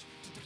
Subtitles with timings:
[0.00, 0.39] To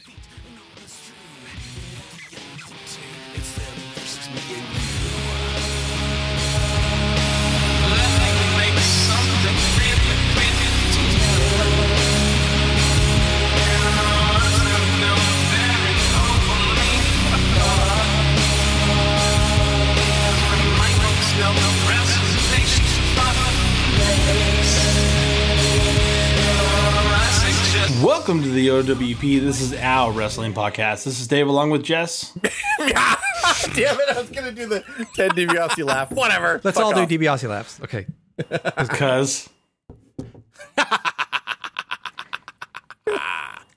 [28.65, 29.41] the OWP.
[29.41, 31.03] This is our wrestling podcast.
[31.03, 32.31] This is Dave along with Jess.
[32.79, 34.09] Damn it!
[34.09, 34.83] I was gonna do the
[35.13, 36.11] Ted DiBiase laugh.
[36.11, 36.59] Whatever.
[36.63, 37.07] Let's Fuck all off.
[37.07, 37.79] do DiBiase laughs.
[37.81, 38.07] Okay.
[38.77, 39.49] Because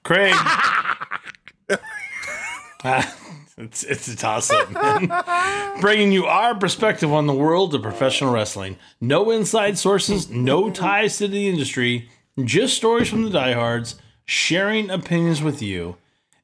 [0.05, 0.33] Craig.
[2.85, 3.15] Ah,
[3.59, 5.81] it's it's a toss up.
[5.83, 8.79] Bringing you our perspective on the world of professional wrestling.
[9.03, 12.09] No inside sources, no ties to the industry,
[12.43, 13.97] just stories from the diehards,
[14.29, 15.97] sharing opinions with you.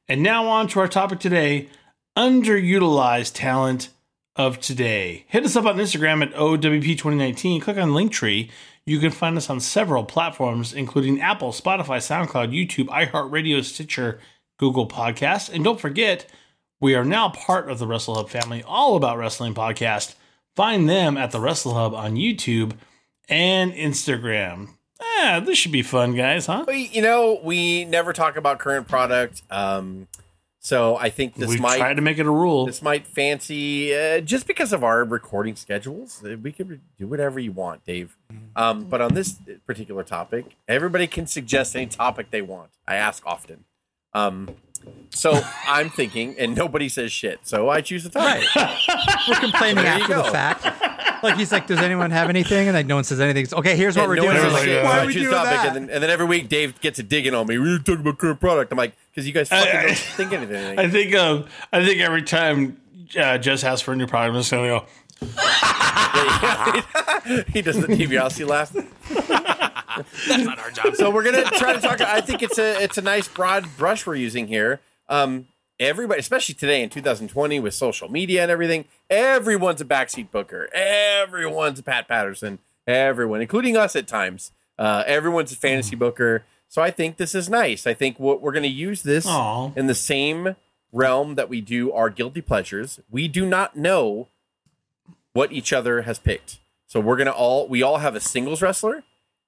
[0.07, 1.69] And now on to our topic today
[2.17, 3.89] underutilized talent
[4.35, 5.25] of today.
[5.27, 7.61] Hit us up on Instagram at OWP2019.
[7.61, 8.49] Click on Linktree.
[8.87, 14.19] You can find us on several platforms, including Apple, Spotify, SoundCloud, YouTube, iHeartRadio, Stitcher,
[14.57, 15.53] Google Podcasts.
[15.53, 16.25] And don't forget,
[16.81, 20.15] we are now part of the Wrestle Hub family, all about wrestling podcast.
[20.55, 22.73] Find them at the Wrestle Hub on YouTube
[23.29, 24.74] and Instagram.
[25.01, 26.65] Ah, this should be fun, guys, huh?
[26.67, 29.41] We- you know, we never talk about current product.
[29.49, 30.07] Um,
[30.59, 32.65] so I think this We've might try to make it a rule.
[32.65, 36.23] this might fancy uh, just because of our recording schedules.
[36.25, 38.17] uh, We can do whatever you want, Dave.
[38.55, 39.35] Um, but on this
[39.67, 42.71] particular topic, everybody can suggest any topic they want.
[42.87, 43.65] I ask often.
[44.13, 44.55] Um,
[45.09, 47.39] so I'm thinking, and nobody says shit.
[47.43, 48.43] So I choose the topic.
[49.27, 51.23] We're complaining There after the fact.
[51.23, 52.67] Like he's like, does anyone have anything?
[52.67, 53.43] And like no one says anything.
[53.45, 54.35] It's, okay, here's what And we're no doing.
[54.35, 54.83] one says Everyone's shit.
[54.83, 55.65] like, So uh, I we doing topic, that?
[55.67, 57.57] and then, and then every week Dave gets a digging on me.
[57.57, 58.71] We're talking about current product.
[58.71, 60.77] I'm like, because you guys fucking I- don't think anything.
[60.85, 62.79] I think um, I think every time
[63.17, 64.85] uh, Jess asks for a new product, I'm just gonna go.
[67.53, 68.71] he does the DiBiase laugh.
[70.27, 70.95] That's not our job.
[70.95, 72.01] So we're gonna try to talk.
[72.01, 74.79] I think it's a it's a nice broad brush we're using here.
[75.09, 75.47] Um,
[75.79, 80.69] everybody, especially today in 2020 with social media and everything, everyone's a backseat booker.
[80.73, 82.59] Everyone's a Pat Patterson.
[82.87, 84.51] Everyone, including us at times.
[84.77, 86.43] Uh, everyone's a fantasy booker.
[86.67, 87.87] So I think this is nice.
[87.87, 89.71] I think what we're going to use this Aw.
[89.75, 90.55] in the same
[90.91, 92.99] realm that we do our guilty pleasures.
[93.09, 94.27] We do not know
[95.33, 96.59] what each other has picked.
[96.87, 99.03] So we're gonna all we all have a singles wrestler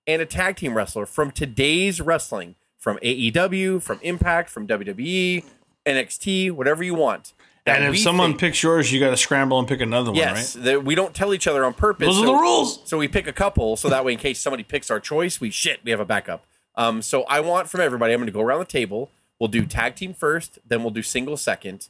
[0.08, 5.44] and a tag team wrestler from today's wrestling, from AEW, from Impact, from WWE,
[5.86, 7.34] NXT, whatever you want.
[7.66, 10.56] And if someone think- picks yours, you got to scramble and pick another one, yes,
[10.56, 10.64] right?
[10.64, 12.08] that we don't tell each other on purpose.
[12.08, 12.80] Those are so- the rules.
[12.86, 15.50] So we pick a couple, so that way, in case somebody picks our choice, we
[15.50, 16.46] shit, we have a backup.
[16.76, 18.14] Um, so I want from everybody.
[18.14, 19.10] I'm going to go around the table.
[19.40, 21.90] We'll do tag team first, then we'll do single second.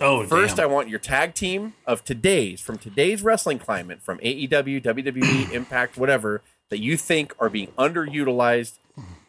[0.00, 0.64] Oh, First, damn.
[0.64, 5.96] I want your tag team of today's, from today's wrestling climate, from AEW, WWE, Impact,
[5.96, 8.78] whatever, that you think are being underutilized,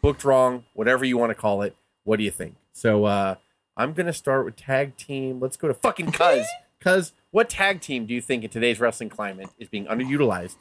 [0.02, 1.74] booked wrong, whatever you want to call it.
[2.04, 2.56] What do you think?
[2.72, 3.36] So uh,
[3.76, 5.40] I'm going to start with tag team.
[5.40, 6.46] Let's go to fucking Cuz.
[6.80, 10.56] Cuz, what tag team do you think in today's wrestling climate is being underutilized?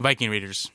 [0.00, 0.70] Viking Raiders.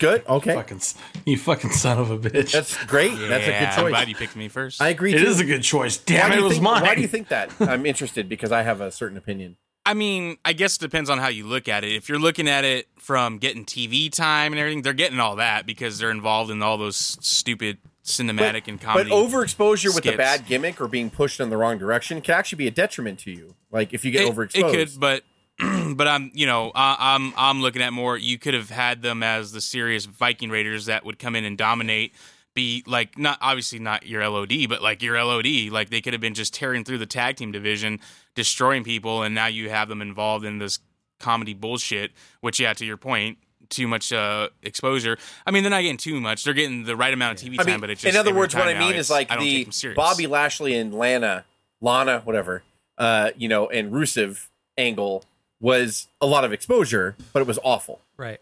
[0.00, 0.26] Good.
[0.26, 0.52] Okay.
[0.54, 0.80] fucking,
[1.24, 2.50] you fucking son of a bitch.
[2.50, 3.12] That's great.
[3.16, 3.90] That's a Yeah, good I'm choice.
[3.90, 4.82] glad you picked me first.
[4.82, 5.14] I agree.
[5.14, 5.26] it too.
[5.28, 5.96] is a good choice.
[5.96, 6.82] Damn do it, it was think- mine.
[6.82, 7.52] Why do you think that?
[7.60, 9.56] I'm interested because I have a certain opinion.
[9.86, 11.92] I mean, I guess it depends on how you look at it.
[11.92, 15.64] If you're looking at it from getting TV time and everything, they're getting all that
[15.64, 19.10] because they're involved in all those stupid cinematic and comedy.
[19.10, 22.56] But overexposure with a bad gimmick or being pushed in the wrong direction can actually
[22.56, 23.54] be a detriment to you.
[23.70, 24.74] Like if you get it, overexposed.
[24.74, 25.22] it could, but
[25.96, 28.16] but I'm you know I, I'm I'm looking at more.
[28.16, 31.56] You could have had them as the serious Viking Raiders that would come in and
[31.56, 32.12] dominate.
[32.56, 35.70] Be like not obviously not your LOD, but like your LOD.
[35.70, 38.00] Like they could have been just tearing through the tag team division,
[38.34, 40.78] destroying people, and now you have them involved in this
[41.20, 42.12] comedy bullshit.
[42.40, 43.36] Which yeah, to your point,
[43.68, 45.18] too much uh, exposure.
[45.46, 46.44] I mean, they're not getting too much.
[46.44, 48.34] They're getting the right amount of TV I time, mean, but it's just in other
[48.34, 49.96] words, what time I now mean is like the take them serious.
[49.96, 51.44] Bobby Lashley and Lana,
[51.80, 52.62] Lana, whatever,
[52.98, 54.48] uh, you know, and Rusev
[54.78, 55.24] angle
[55.60, 58.00] was a lot of exposure, but it was awful.
[58.16, 58.40] Right.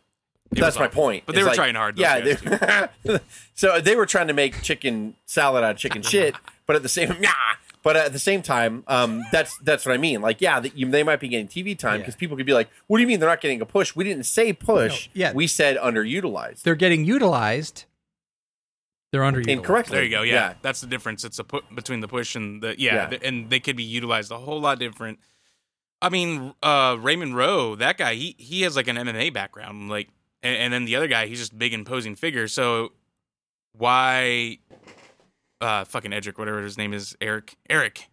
[0.52, 1.02] It That's my awful.
[1.02, 1.24] point.
[1.26, 1.98] But they It's were like- trying hard.
[1.98, 2.40] Yeah, guys,
[3.02, 3.18] they,
[3.54, 6.34] so they were trying to make chicken salad out of chicken shit,
[6.66, 7.32] but at the same yeah,
[7.82, 10.20] but at the same time, um, that's that's what I mean.
[10.20, 12.68] Like, yeah, that you, they might be getting TV time because people could be like,
[12.86, 15.08] "What do you mean they're not getting a push?" We didn't say push.
[15.14, 15.32] No, yeah.
[15.32, 16.62] we said underutilized.
[16.62, 17.84] They're getting utilized.
[19.12, 19.48] They're underutilized.
[19.48, 19.94] Incorrectly.
[19.96, 20.22] There you go.
[20.22, 20.54] Yeah, Yeah.
[20.62, 21.24] that's the difference.
[21.24, 23.06] It's a put between the push and the yeah, Yeah.
[23.08, 25.18] th- and they could be utilized a whole lot different.
[26.02, 30.08] I mean, uh, Raymond Rowe, that guy, he he has like an MMA background, like,
[30.44, 32.46] and, and then the other guy, he's just a big imposing figure.
[32.46, 32.92] So
[33.72, 34.58] why
[35.60, 38.08] uh, fucking Edric, whatever his name is, Eric, Eric.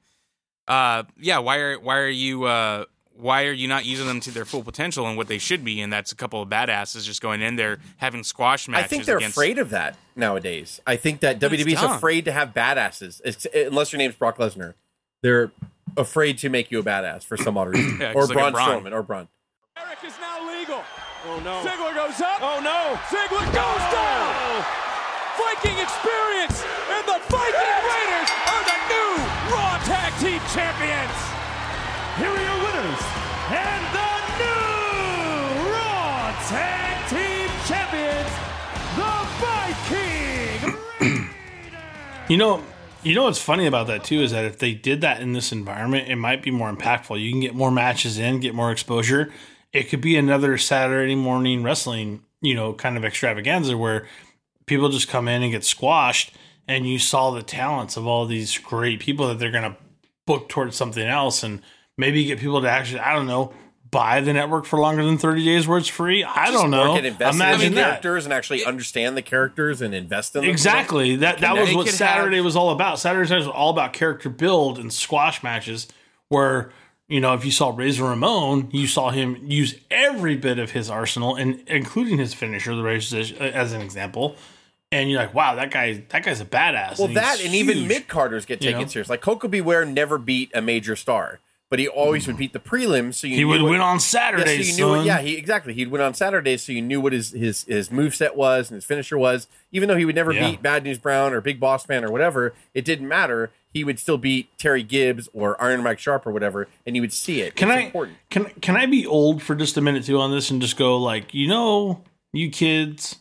[0.67, 2.85] Uh, yeah, why are why are you uh,
[3.17, 5.81] why are you not using them to their full potential and what they should be?
[5.81, 8.85] And that's a couple of badasses just going in there having squash matches.
[8.85, 10.79] I think they're against, afraid of that nowadays.
[10.87, 11.91] I think that But it's WWE's dumb.
[11.91, 13.21] afraid to have badasses,
[13.53, 14.75] unless your name's Brock Lesnar.
[15.23, 15.51] They're
[15.97, 18.83] afraid to make you a badass for some odd reason, Yeah, or like Braun Braun.
[18.83, 19.27] Strowman, or Braun.
[19.77, 20.40] Eric is now legal.
[21.31, 21.63] Oh no.
[21.63, 22.43] Ziggler goes up.
[22.43, 22.99] Oh no.
[23.07, 24.65] Ziggler goes down.
[25.39, 26.59] Viking experience,
[26.91, 29.15] and the Viking Raiders are the new
[29.55, 31.15] Raw Tag Team Champions.
[32.19, 33.03] Here are your winners,
[33.47, 34.11] and the
[34.43, 38.31] new Raw Tag Team Champions,
[38.99, 39.15] the
[40.99, 41.29] Viking
[42.27, 42.61] You know,
[43.03, 45.53] you know what's funny about that too is that if they did that in this
[45.53, 47.23] environment, it might be more impactful.
[47.23, 49.31] You can get more matches in, get more exposure.
[49.73, 54.07] It could be another Saturday morning wrestling, you know, kind of extravaganza where
[54.65, 56.33] people just come in and get squashed,
[56.67, 59.77] and you saw the talents of all these great people that they're going to
[60.25, 61.61] book towards something else, and
[61.97, 63.53] maybe get people to actually, I don't know,
[63.89, 66.23] buy the network for longer than thirty days where it's free.
[66.23, 66.91] I don't know.
[66.91, 67.87] Or can invest in Imagine the that.
[67.89, 70.49] characters and actually understand the characters and invest in them.
[70.49, 71.17] Exactly.
[71.17, 72.99] That that was what Saturday have- was all about.
[72.99, 75.87] Saturday was all about character build and squash matches.
[76.29, 76.71] Where
[77.11, 80.89] you know, if you saw Razor Ramon, you saw him use every bit of his
[80.89, 84.37] arsenal, and including his finisher, the Razor as an example.
[84.93, 86.97] And you're like, wow, that guy, that guy's a badass.
[86.99, 87.87] Well, he's that and even huge.
[87.87, 88.87] mid carders get You taken know?
[88.87, 89.09] serious.
[89.09, 89.59] Like Koko B.
[89.59, 92.39] Ware never beat a major star, but he always would mm-hmm.
[92.39, 93.15] beat the prelims.
[93.15, 95.73] So you he would what- win on Yeah, so you knew what, yeah, he exactly.
[95.73, 98.85] He'd win on Saturdays, so you knew what his his his moveset was and his
[98.85, 99.47] finisher was.
[99.71, 100.51] Even though he would never Yeah.
[100.51, 103.51] beat Bad News Brown or Big Boss Man or whatever, it didn't matter.
[103.73, 107.13] He would still beat Terry Gibbs or Iron Mike Sharpe or whatever, and you would
[107.13, 107.55] see it.
[107.55, 108.17] Can It's I important.
[108.29, 110.97] can can I be old for just a minute too on this and just go
[110.97, 112.03] like, you know,
[112.33, 113.17] you kids,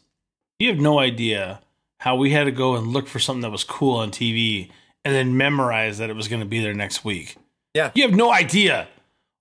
[0.58, 1.60] you have no idea
[1.98, 4.70] how we had to go and look for something that was cool on TV
[5.04, 7.36] and then memorize that it was going to be there next week.
[7.74, 7.90] Yeah.
[7.94, 8.88] You have no idea.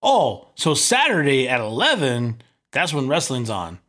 [0.04, 2.42] Oh, so Saturday at 11,
[2.72, 3.80] that's when wrestling's on.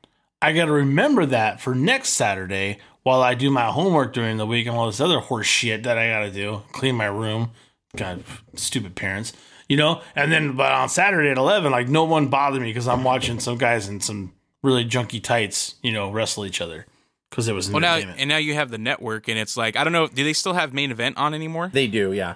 [0.43, 4.47] I got to remember that for next Saturday while I do my homework during the
[4.47, 7.51] week and all this other horse shit that I got to do, clean my room.
[7.97, 8.23] God,
[8.55, 9.33] stupid parents,
[9.69, 10.01] you know?
[10.15, 13.41] And then, but on Saturday at 11, like no one bothered me because I'm watching
[13.41, 14.33] some guys in some
[14.63, 16.87] really junky tights, you know, wrestle each other
[17.31, 18.21] because it was Well, now entertainment.
[18.21, 20.07] and now you have the network, and it's like I don't know.
[20.07, 21.71] Do they still have main event on anymore?
[21.73, 22.35] They do, yeah.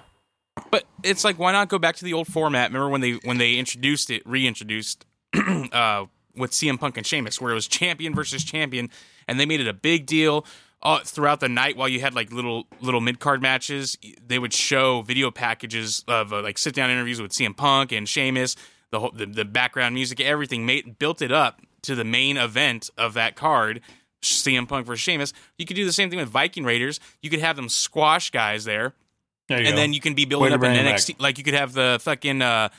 [0.71, 2.69] But it's like, why not go back to the old format?
[2.71, 7.51] Remember when they when they introduced it, reintroduced uh, with CM Punk and Sheamus, where
[7.51, 8.89] it was champion versus champion,
[9.27, 10.45] and they made it a big deal
[10.83, 13.97] uh, throughout the night while you had like little little mid card matches.
[14.25, 18.07] They would show video packages of uh, like sit down interviews with CM Punk and
[18.07, 18.55] Sheamus,
[18.91, 22.89] the whole the, the background music, everything made built it up to the main event
[22.97, 23.81] of that card.
[24.21, 25.33] CM Punk versus Sheamus.
[25.59, 26.99] You could do the same thing with Viking Raiders.
[27.21, 28.93] You could have them squash guys there
[29.47, 29.75] There and go.
[29.75, 31.21] then you can be building to up an NXT.
[31.21, 32.69] Like you could have the fucking uh,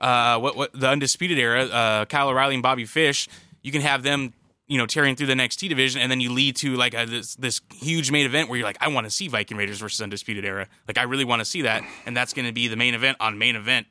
[0.00, 3.28] uh, what what the undisputed era, uh, Kyle O'Reilly and Bobby Fish.
[3.62, 4.32] You can have them,
[4.68, 7.34] you know, tearing through the NXT division, and then you lead to like a, this
[7.36, 10.44] this huge main event where you're like, I want to see Viking Raiders versus Undisputed
[10.44, 10.66] Era.
[10.88, 13.16] Like I really want to see that, and that's going to be the main event
[13.20, 13.86] on main event.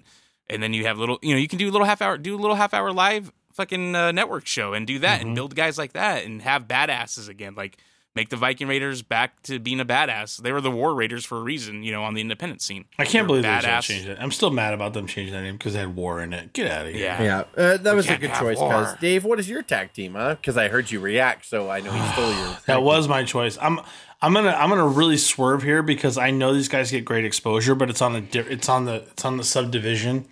[0.49, 2.35] And then you have little, you know, you can do a little half hour, do
[2.35, 5.27] a little half hour live fucking uh, network show and do that Mm-hmm.
[5.27, 7.55] and build guys like that and have badasses again.
[7.55, 7.77] Like
[8.15, 10.37] make the Viking Raiders back to being a badass.
[10.37, 12.85] They were the War Raiders for a reason, you know, on the independent scene.
[12.97, 14.17] I can't They're believe they changed it.
[14.19, 16.53] I'm still mad about them changing that name because they had war in it.
[16.53, 17.03] Get out of here.
[17.03, 17.21] Yeah.
[17.23, 18.57] Yeah, uh, that was a good choice.
[18.57, 18.69] war.
[18.69, 20.35] Because Dave, what is your tag team, huh?
[20.35, 22.57] Because I heard you react, so I know he stole your.
[22.65, 23.57] That was my choice.
[23.61, 23.79] I'm
[24.21, 27.75] I'm gonna I'm gonna really swerve here because I know these guys get great exposure,
[27.75, 30.27] but it's on a di- it's on the it's on the subdivision.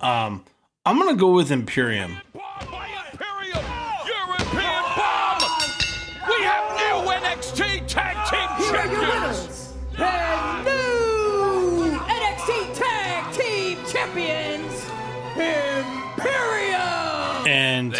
[0.00, 0.44] Um,
[0.84, 2.18] I'm gonna go with Imperium.
[2.34, 2.97] Bomb Imperium,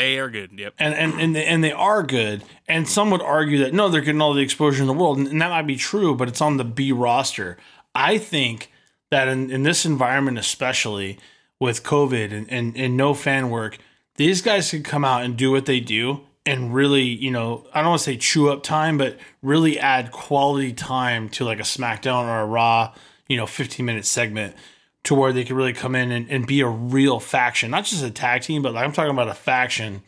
[0.09, 0.59] They are good.
[0.59, 0.75] Yep.
[0.79, 2.43] and and and they, and they are good.
[2.67, 5.41] And some would argue that no, they're getting all the exposure in the world, and,
[5.41, 7.59] that might be true, but it's on the B roster.
[7.95, 8.73] I think
[9.11, 11.19] that in, in this environment, especially
[11.61, 13.79] with COVID and, and, and no fan work,
[14.17, 17.81] these guys could come out and do what they do and really, you know, I
[17.81, 21.63] don't want to say chew up time, but really add quality time to like a
[21.63, 22.95] SmackDown or a Raw,
[23.29, 24.57] you know, 15 minute segment
[25.09, 28.05] to where they could really come in and, and be a real faction, not just
[28.05, 30.03] a tag team, but like I'm talking about a faction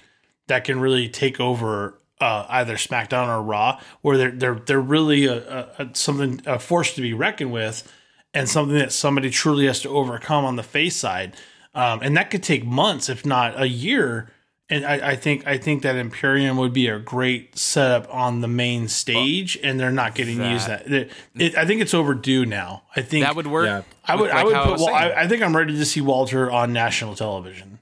[0.47, 5.25] that can really take over uh, either SmackDown or Raw, where they're they're they're really
[5.25, 7.91] a, a, a something a force to be reckoned with,
[8.35, 11.35] and something that somebody truly has to overcome on the face side,
[11.75, 14.31] um, and that could take months, if not a year.
[14.71, 18.49] And I, I think I think that Imperium would be a great setup on the
[18.49, 20.69] main stage, and they're not getting That- used.
[20.69, 22.85] That it, it, I think it's overdue now.
[22.97, 23.67] I think That would work.
[23.67, 23.83] Yeah.
[24.07, 24.71] I would with, I would put.
[24.73, 25.11] was Well, I.
[25.13, 27.79] I think I'm ready to see Walter on national television.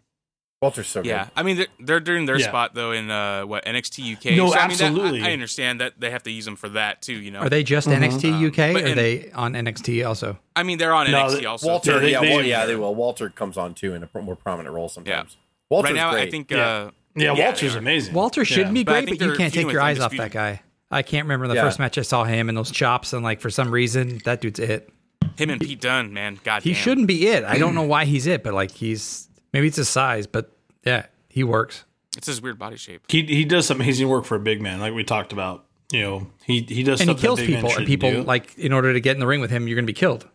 [0.60, 1.10] Walter's so good.
[1.10, 2.48] Yeah, I mean they're, they're doing their Yeah.
[2.48, 4.36] spot though in uh, what NXT UK.
[4.36, 5.22] No, I mean, that- absolutely.
[5.22, 7.12] I, I understand that they have to use them for that too.
[7.14, 8.02] You know, Are they just Mm-hmm.
[8.02, 10.36] NXT UK but or are in- they on NXT also?
[10.56, 11.66] I mean, they're on No, NXT they- also.
[11.68, 12.92] Walter, Yeah, they- yeah, they- well, yeah, they will.
[12.96, 15.36] Walter comes on too in a pro- more prominent role sometimes.
[15.70, 16.28] Walter's right now, great.
[16.28, 16.50] I think.
[16.50, 16.66] Yeah.
[16.66, 18.14] Uh, Yeah, they Walter's amazing.
[18.14, 18.72] Walter should Yeah.
[18.72, 20.62] be great, think but you can't take your eyes off that guy.
[20.90, 21.62] I can't remember the Yeah.
[21.64, 24.58] first match I saw him and those chops, and like for some reason that dude's
[24.60, 24.88] it.
[25.36, 26.38] Him and Pete Dunne, man.
[26.44, 26.82] God, He damn.
[26.82, 27.44] shouldn't be it.
[27.44, 30.50] I don't know why he's it, but like he's maybe it's his size, but
[30.84, 31.84] yeah, he works.
[32.16, 33.02] It's his weird body shape.
[33.08, 35.64] He he does some amazing work for a big man, like we talked about.
[35.92, 38.22] You know, he he does And he kills that big people, and people do.
[38.22, 40.26] like in order to get in the ring with him, you're gonna be killed.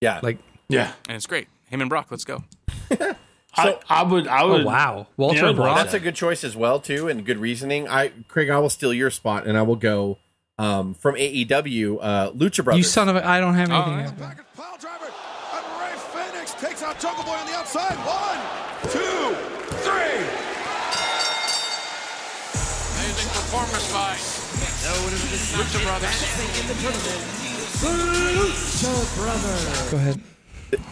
[0.00, 0.38] yeah, Like,
[0.68, 0.92] yeah.
[1.08, 1.48] and it's great.
[1.66, 2.44] Him and Brock, let's go.
[3.58, 5.76] I, I would I oh would wow, Walter Yeah, and Brock.
[5.76, 7.88] that's a good choice as well too, and good reasoning.
[7.88, 10.18] I Craig, I will steal your spot, and I will go
[10.58, 12.78] um, from AEW, uh, Lucha Brothers.
[12.78, 13.26] you son of a!
[13.26, 13.98] I don't have Oh, anything.
[13.98, 14.04] yeah.
[14.06, 14.14] else.
[14.18, 15.96] Package pile driver, and Rey
[16.32, 17.94] Fenix takes out Jungle Boy on the outside.
[18.02, 18.38] One,
[18.90, 19.34] two,
[19.86, 20.18] three.
[22.98, 24.14] Amazing performance by
[25.58, 26.18] Lucha Brothers.
[27.82, 29.90] Lucha Brothers.
[29.90, 30.20] Go ahead.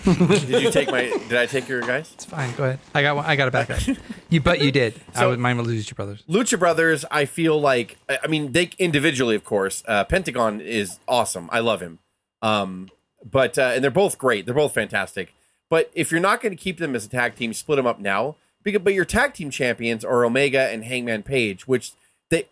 [0.04, 1.02] Did you take my?
[1.28, 2.11] Did I take your guys?
[2.14, 2.54] It's fine.
[2.56, 2.78] Go ahead.
[2.95, 3.25] I got one.
[3.25, 3.80] I got a back up.
[4.28, 4.95] You, but you did.
[5.14, 6.25] I So- would mine with Lucha Brothers.
[6.28, 9.85] Lucha Brothers, I feel like I I mean they individually, of course.
[9.87, 11.49] Uh, Pentagon is awesome.
[11.52, 12.00] I love him.
[12.42, 12.90] Um,
[13.30, 14.45] but uh, and they're both great.
[14.45, 15.33] They're both fantastic.
[15.71, 18.00] But if you're not going to keep them as a tag team, split them up
[18.00, 18.35] now.
[18.64, 21.92] Because, but your tag team champions are Omega and Hangman Page, which
[22.30, 22.49] they.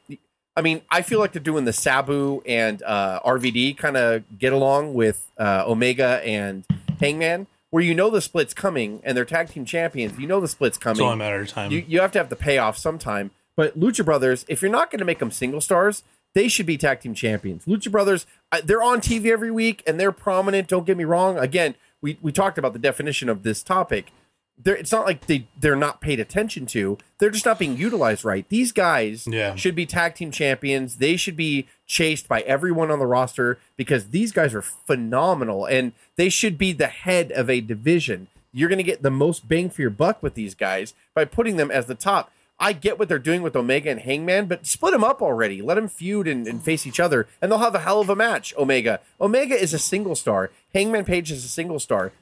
[0.56, 4.52] I mean, I feel like they're doing the Sabu and uh, RVD kind of get
[4.52, 6.64] along with uh, Omega and
[7.04, 10.18] Hangman, where you know the split's coming, and they're tag team champions.
[10.18, 10.96] You know the split's coming.
[10.96, 11.70] It's only a matter of time.
[11.70, 13.30] You, you have to have the payoff sometime.
[13.56, 16.02] But Lucha Brothers, if you're not going to make them single stars,
[16.34, 17.64] they should be tag team champions.
[17.66, 18.26] Lucha Brothers,
[18.64, 20.68] they're on TV every week and they're prominent.
[20.68, 21.38] Don't get me wrong.
[21.38, 24.12] Again, we, we talked about the definition of this topic.
[24.56, 26.96] They're, it's not like they, they're not paid attention to.
[27.18, 28.48] They're just not being utilized right.
[28.48, 29.56] These guys Yeah.
[29.56, 30.96] should be tag team champions.
[30.96, 35.92] They should be chased by everyone on the roster because these guys are phenomenal and
[36.16, 38.28] they should be the head of a division.
[38.52, 41.56] You're going to get the most bang for your buck with these guys by putting
[41.56, 42.30] them as the top.
[42.60, 45.60] I get what they're doing with Omega and Hangman, but split them up already.
[45.60, 48.14] Let them feud and, and face each other, and they'll have a hell of a
[48.14, 48.54] match.
[48.56, 49.00] Omega.
[49.20, 50.52] Omega is a single star.
[50.72, 52.12] Hangman Page is a single star.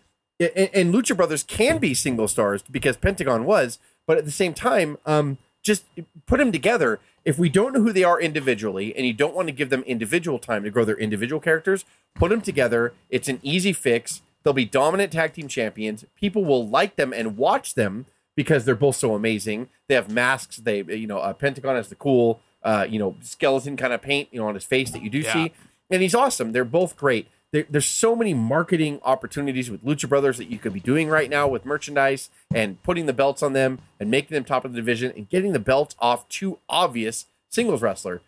[0.43, 4.55] And, and Lucha Brothers can be single stars because Pentagon was, but at the same
[4.55, 5.85] time, um, just
[6.27, 7.01] put them together.
[7.25, 9.83] If we don't know who they are individually, and you don't want to give them
[9.83, 11.85] individual time to grow their individual characters,
[12.15, 12.95] put them together.
[13.11, 14.23] It's an easy fix.
[14.43, 16.05] They'll be dominant tag team champions.
[16.17, 19.69] People will like them and watch them because they're both so amazing.
[19.89, 20.57] They have masks.
[20.57, 24.29] They, you know, uh, Pentagon has the cool, uh, you know, skeleton kind of paint,
[24.33, 25.33] you know, on his face that you do Yeah.
[25.33, 25.53] see,
[25.91, 26.51] and he's awesome.
[26.51, 27.29] They're both great.
[27.53, 31.29] There, there's so many marketing opportunities with Lucha Brothers that you could be doing right
[31.29, 34.77] now with merchandise and putting the belts on them and making them top of the
[34.77, 38.23] division and getting the belt off too obvious singles wrestler.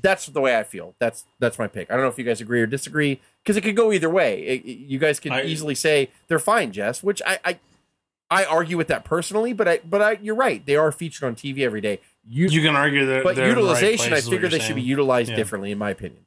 [0.00, 0.94] That's the way I feel.
[0.98, 1.90] That's that's my pick.
[1.90, 4.40] I don't know if you guys agree or disagree because it could go either way.
[4.42, 7.58] It- it- you guys could I- easily say they're fine, Jess, which I, I
[8.30, 10.64] I argue with that personally, but I but I you're right.
[10.64, 12.00] They are featured on TV every day.
[12.26, 15.30] You, you can argue that, but the right utilization, I figure they should be utilized
[15.30, 15.36] Yeah.
[15.36, 16.24] differently, in my opinion.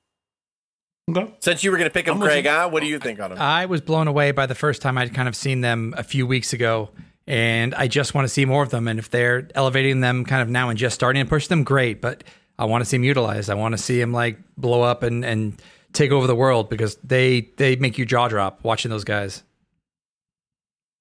[1.09, 1.33] Okay.
[1.39, 2.51] Since you were going to pick them, I'm Craig, you.
[2.51, 2.69] huh?
[2.69, 3.39] What do you think on them?
[3.39, 6.25] I was blown away by the first time I'd kind of seen them a few
[6.25, 6.91] weeks ago,
[7.27, 8.87] and I just want to see more of them.
[8.87, 11.99] And if they're elevating them kind of now and just starting to push them, great.
[11.99, 12.23] But
[12.57, 13.49] I want to see them utilized.
[13.49, 16.95] I want to see them like blow up and and take over the world because
[17.03, 19.43] they they make you jaw drop watching those guys.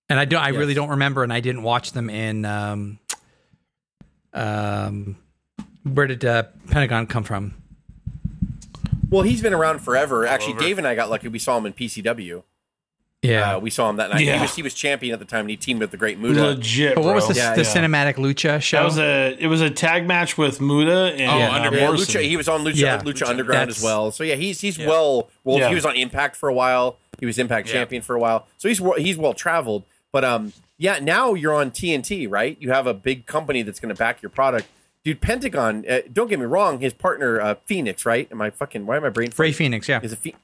[0.08, 0.42] And I don't.
[0.42, 2.44] I really don't remember, and I didn't watch them in.
[2.44, 2.98] Um,
[4.34, 5.16] um,
[5.84, 7.61] where did uh, Pentagon come from?
[9.12, 10.26] Well, he's been around forever.
[10.26, 10.62] Actually, over.
[10.62, 11.28] Dave and I got lucky.
[11.28, 12.42] We saw him in PCW.
[13.22, 13.54] Yeah.
[13.56, 14.24] Uh, we saw him that night.
[14.24, 14.34] Yeah.
[14.36, 16.42] He was he was champion at the time, and he teamed with the Great Muta.
[16.42, 16.96] Legit.
[16.96, 17.72] but what was the, Yeah, the yeah.
[17.72, 18.78] cinematic lucha show?
[18.78, 21.74] That was a it was a tag match with Muta and Oh, uh, Underground.
[21.76, 22.20] Yeah, Morrison.
[22.20, 22.98] Lucha, he was on Lucha, Yeah.
[22.98, 24.10] Lucha Lucha Underground as well.
[24.10, 25.28] So yeah, he's he's well.
[25.44, 25.68] Well, Yeah.
[25.68, 26.96] he was on Impact for a while.
[27.20, 27.74] He was Impact Yeah.
[27.74, 28.46] champion for a while.
[28.58, 29.84] So he's he's well traveled.
[30.10, 32.56] But um, yeah, now you're on TNT, right?
[32.60, 34.66] You have a big company that's going to back your product.
[35.04, 35.84] Dude, Pentagon.
[35.88, 36.80] Uh, don't get me wrong.
[36.80, 38.28] His partner, uh, Fenix, right?
[38.30, 38.86] Am I fucking?
[38.86, 39.30] Why am I brain?
[39.36, 40.00] Rey Fenix, yeah.
[40.02, 40.34] is a fe-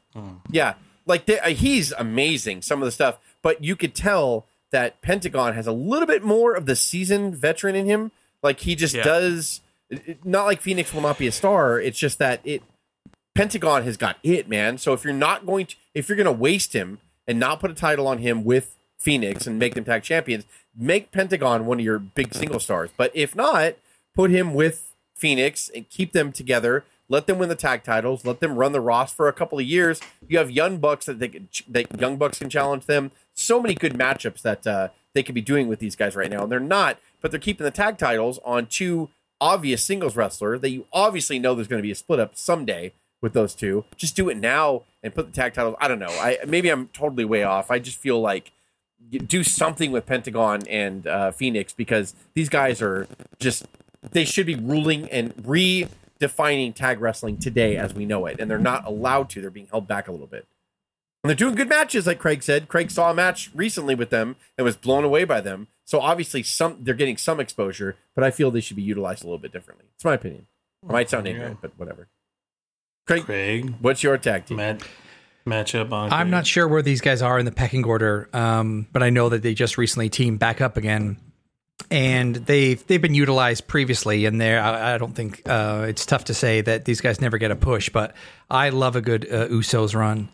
[0.50, 0.74] yeah
[1.06, 5.54] like they, uh, he's amazing some of the stuff but you could tell that pentagon
[5.54, 8.10] has a little bit more of the seasoned veteran in him
[8.42, 9.04] like he just Yeah.
[9.04, 12.62] does it- it- not like fenix will not be a star it's just that it
[13.34, 16.32] pentagon has got it man so if you're not going to if you're going to
[16.32, 20.02] waste him and not put a title on him with fenix and make them tag
[20.02, 20.44] champions
[20.76, 22.90] make Pentagon one of your big single stars.
[22.96, 23.74] But if not,
[24.18, 26.84] put him with Fenix and keep them together.
[27.08, 28.24] Let them win the tag titles.
[28.24, 30.00] Let them run the Ross for a couple of years.
[30.26, 33.12] You have Young Bucks that they can, that Young Bucks can challenge them.
[33.34, 36.42] So many good matchups that uh, they could be doing with these guys right now,
[36.42, 36.98] and they're not.
[37.20, 39.08] But they're keeping the tag titles on two
[39.40, 42.92] obvious singles wrestler that you obviously know there's going to be a split up someday
[43.20, 43.84] with those two.
[43.96, 45.76] Just do it now and put the tag titles.
[45.80, 46.08] I don't know.
[46.08, 47.70] I maybe I'm totally way off.
[47.70, 48.50] I just feel like
[49.08, 53.06] do something with Pentagon and uh, Fenix because these guys are
[53.38, 53.64] just
[54.02, 58.58] they should be ruling and redefining tag wrestling today as we know it, and they're
[58.58, 59.40] not allowed to.
[59.40, 60.46] They're being held back a little bit.
[61.24, 62.68] And they're doing good matches, like Craig said.
[62.68, 65.66] Craig saw a match recently with them and was blown away by them.
[65.84, 69.26] So obviously, some they're getting some exposure, but I feel they should be utilized a
[69.26, 69.86] little bit differently.
[69.94, 70.46] It's my opinion.
[70.88, 72.08] I might sound ignorant, but whatever.
[73.06, 74.58] Craig, Craig, what's your tag team?
[74.58, 74.82] mat,
[75.46, 76.12] matchup on.
[76.12, 79.30] I'm not sure where these guys are in the pecking order, um, but I know
[79.30, 81.18] that they just recently teamed back up again,
[81.90, 84.26] and they've they've been utilized previously.
[84.26, 87.38] And there, I, I don't think uh, it's tough to say that these guys never
[87.38, 87.88] get a push.
[87.88, 88.14] But
[88.50, 90.28] I love a good uh, Usos run,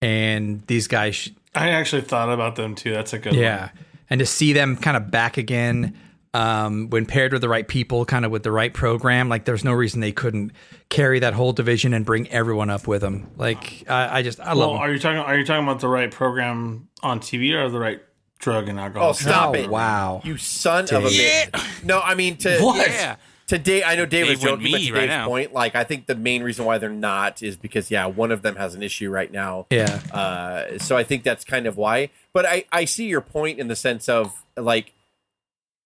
[0.00, 2.92] and these guys, sh- I actually thought about them too.
[2.92, 3.70] That's a good yeah,
[4.08, 5.98] and to see them kind of back again.
[6.34, 9.64] Um, when paired with the right people, kind of with the right program, like there's
[9.64, 10.52] no reason they couldn't
[10.90, 13.30] carry that whole division and bring everyone up with them.
[13.38, 15.16] Like I, I just I love Well, are you talking?
[15.16, 18.02] Are you talking about the right program on TV or the right
[18.38, 19.10] drug and alcohol?
[19.10, 19.68] Oh, stop Oh, it!
[19.70, 20.20] wow.
[20.24, 21.84] you son of a bitch.
[21.84, 22.88] No, I mean to What?
[22.88, 23.16] Yeah.
[23.46, 25.26] Today, I know Dave was Dave went joking, but me to right Dave's now.
[25.28, 28.42] point, like I think the main reason why they're not is because yeah, one of
[28.42, 29.66] them has an issue right now.
[29.70, 30.00] Yeah.
[30.12, 32.10] Uh, so I think that's kind of why.
[32.32, 34.94] But I I see your point in the sense of like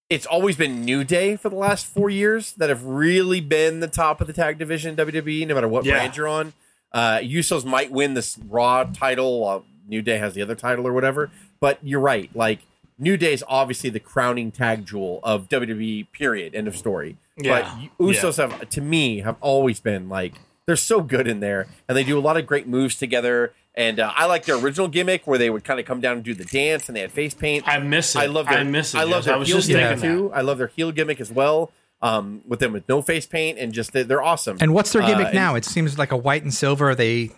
[0.08, 3.88] it's always been New Day for the last four years that have really been the
[3.88, 5.96] top of the tag division in WWE, no matter what Yeah.
[5.98, 6.52] brand you're on.
[6.92, 10.92] Uh, Usos might win this Raw title, while New Day has the other title or
[10.92, 11.30] whatever.
[11.60, 12.60] But you're right, like
[12.98, 16.10] New Day is obviously the crowning tag jewel of WWE.
[16.12, 16.54] Period.
[16.54, 17.16] End of story.
[17.36, 17.76] Yeah.
[17.98, 20.34] But Usos have, to me, have always been like
[20.66, 23.52] they're so good in there, and they do a lot of great moves together.
[23.74, 26.24] And uh, I like their original gimmick where they would kind of come down and
[26.24, 27.66] do the dance, and they had face paint.
[27.68, 28.18] I miss it.
[28.18, 28.98] I love their, I miss it.
[28.98, 29.24] I love yes.
[29.26, 30.28] their I was heel just gimmick too.
[30.30, 30.38] that.
[30.38, 31.72] I love their heel gimmick as well.
[32.02, 34.56] Um, with them with no face paint and just they're, they're awesome.
[34.60, 35.54] And what's their Uh, gimmick and- now?
[35.54, 36.94] It seems like a white and silver.
[36.94, 37.30] They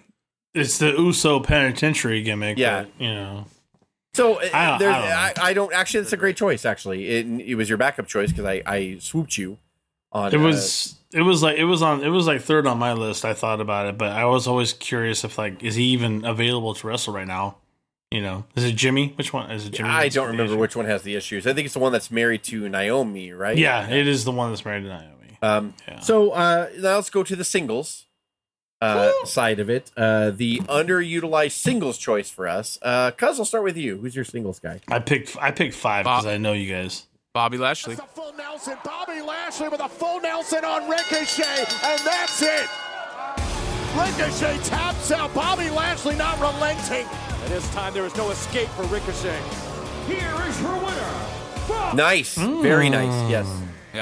[0.55, 2.59] It's the USO penitentiary gimmick.
[2.59, 2.85] Yeah.
[2.85, 3.47] but, you know.
[4.15, 5.39] So uh, I don't- there's- I don't.
[5.39, 6.01] I, I don't actually.
[6.01, 6.65] That's a great choice.
[6.65, 9.59] Actually, it, it was your backup choice because I, I swooped you
[10.13, 10.33] on.
[10.35, 12.93] It uh, was it was like it was on it was like third on my
[12.93, 13.25] list.
[13.25, 16.75] I thought about it, but I was always curious if like is he even available
[16.75, 17.57] to wrestle right now?
[18.11, 19.15] You know, is it Jimmy?
[19.17, 19.71] Which one is it?
[19.73, 19.89] Jimmy?
[19.89, 20.61] I don't remember issue?
[20.61, 21.47] which one has the issues.
[21.47, 23.57] I think it's the one that's married to Naomi, right?
[23.57, 25.39] Yeah, it is the one that's married to Naomi.
[25.41, 26.01] Um, Yeah.
[26.01, 28.05] So uh, now let's go to the singles
[28.83, 29.91] uh, side of it.
[29.97, 32.79] Uh, the underutilized singles choice for us.
[32.83, 33.97] Uh, Cuz, I'll start with you.
[33.99, 34.81] Who's your singles guy?
[34.89, 37.07] I picked I picked five because Bob- I know you guys.
[37.35, 37.95] Bobby Lashley.
[37.95, 38.77] That's a full Nelson.
[38.85, 42.69] Bobby Lashley with a full Nelson on Ricochet, and that's it.
[43.97, 45.33] Ricochet taps out.
[45.35, 47.07] Bobby Lashley not relenting.
[47.07, 49.41] And this time there is no escape for Ricochet.
[50.07, 51.15] Here is your winner.
[51.67, 53.31] From Nice, very nice.
[53.31, 53.49] Yes.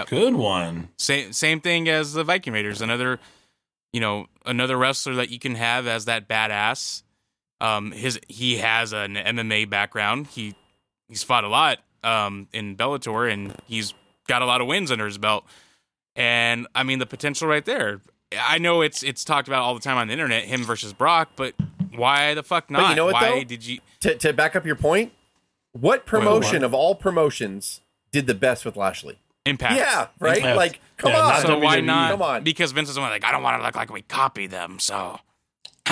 [0.09, 0.89] Good one.
[0.99, 2.81] Same same thing as the Viking Raiders.
[2.81, 3.19] Another,
[3.93, 7.03] you know, another wrestler that you can have as that badass.
[7.61, 10.27] Um, his he has an MMA background.
[10.27, 10.55] He
[11.09, 13.95] he's fought a lot um in Bellator, and he's
[14.27, 15.45] got a lot of wins under his belt.
[16.17, 18.01] And I mean, the potential right there.
[18.39, 21.31] I know it's it's talked about all the time on the internet, him versus Brock,
[21.37, 21.55] but
[21.95, 22.91] why the fuck not?
[22.91, 23.45] you know what, why though?
[23.45, 23.79] did you?
[24.01, 25.13] To, to back up your point,
[25.73, 27.81] what promotion of all promotions
[28.13, 29.20] did the best with Lashley?
[29.47, 29.75] Impact.
[29.77, 30.37] Yeah, right.
[30.37, 30.57] Impact.
[30.57, 31.29] Like, come Yeah, on.
[31.29, 32.11] not So why not?
[32.13, 32.45] Come on.
[32.45, 34.79] Because Vince is one like, I don't want to look like we copy them.
[34.79, 35.19] So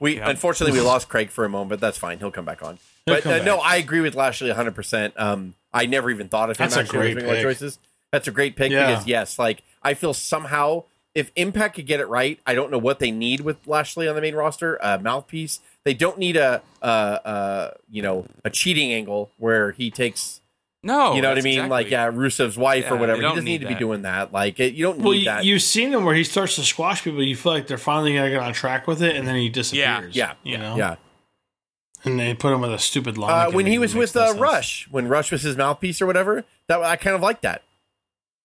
[0.00, 2.18] We unfortunately we lost Craig for a moment, but that's fine.
[2.18, 2.78] He'll come back on.
[3.06, 3.58] He'll but come uh, no.
[3.58, 4.74] I agree with Lashley 100.
[4.74, 7.42] percent Um, I never even thought of him That's a actually great making my pick.
[7.44, 7.78] choices.
[8.10, 8.88] That's a great pick Yeah.
[8.90, 12.78] because yes, like I feel somehow if Impact could get it right, I don't know
[12.78, 14.76] what they need with Lashley on the main roster.
[14.82, 15.60] A mouthpiece.
[15.84, 20.40] They don't need a uh uh you know a cheating angle where he takes
[20.82, 23.16] no, you know what I mean exactly- like yeah Rusev's wife Yeah, or whatever.
[23.18, 24.32] they He don't doesn't need, need to be doing that.
[24.32, 25.44] Like it, you don't Well, need you, that.
[25.44, 27.22] you've seen him where he starts to squash people.
[27.22, 30.16] You feel like they're finally gonna get on track with it, and then he disappears.
[30.16, 30.76] yeah, you know.
[30.76, 30.96] yeah.
[32.04, 33.48] and they put him with a stupid line.
[33.48, 36.82] Uh, when he was with uh, Rush, when Rush was his mouthpiece or whatever, that
[36.82, 37.62] I kind of like that.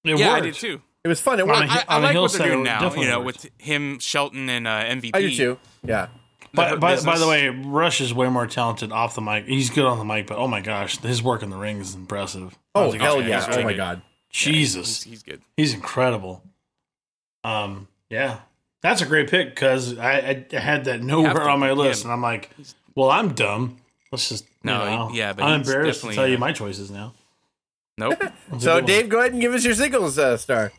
[0.04, 0.44] it Yeah, I worked.
[0.44, 0.82] did too.
[1.04, 1.40] It was fun.
[1.40, 1.60] It worked.
[1.72, 2.94] I- I, I on like what they're doing now.
[2.94, 3.44] You know, worked.
[3.44, 5.12] with him, Shelton, and uh, MVP.
[5.16, 5.60] I do too.
[5.84, 6.08] Yeah.
[6.54, 9.46] By, by, by the way, Rush is way more talented off the mic.
[9.46, 11.94] He's good on the mic, but oh my gosh, his work in the ring is
[11.96, 12.58] impressive.
[12.76, 13.46] I Oh like, hell okay, yeah!
[13.46, 13.78] he's Oh my good.
[13.78, 14.02] god.
[14.30, 15.42] Jesus, he's, he's good.
[15.56, 16.44] he's incredible.
[17.44, 18.40] Um, yeah,
[18.82, 22.10] that's a great pick because I, I had that nowhere on my list, him.
[22.12, 22.50] and I'm like,
[22.96, 23.78] well, I'm dumb.
[24.12, 26.40] Let's just No, you know, yeah, but I'm he's embarrassed to definitely, tell you uh,
[26.40, 27.14] my choices now.
[27.98, 28.22] Nope.
[28.52, 28.86] So, good one.
[28.86, 30.72] Dave, go ahead and give us your singles uh, star.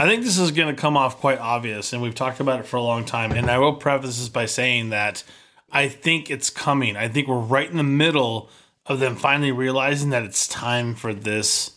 [0.00, 2.66] I think this is going to come off quite obvious, and we've talked about it
[2.66, 3.32] for a long time.
[3.32, 5.24] And I will preface this by saying that
[5.72, 6.96] I think it's coming.
[6.96, 8.48] I think we're right in the middle
[8.86, 11.72] of them finally realizing that it's time for this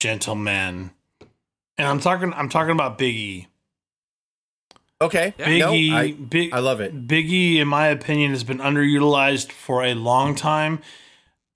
[0.00, 0.90] gentleman.
[1.78, 2.32] And I'm talking.
[2.32, 3.14] I'm talking about Biggie.
[3.14, 3.46] E.
[5.00, 5.32] Okay.
[5.38, 5.92] Big No, E.
[5.92, 6.52] I, Big.
[6.52, 7.06] I love it.
[7.06, 10.80] Big E, in my opinion, has been underutilized for a long time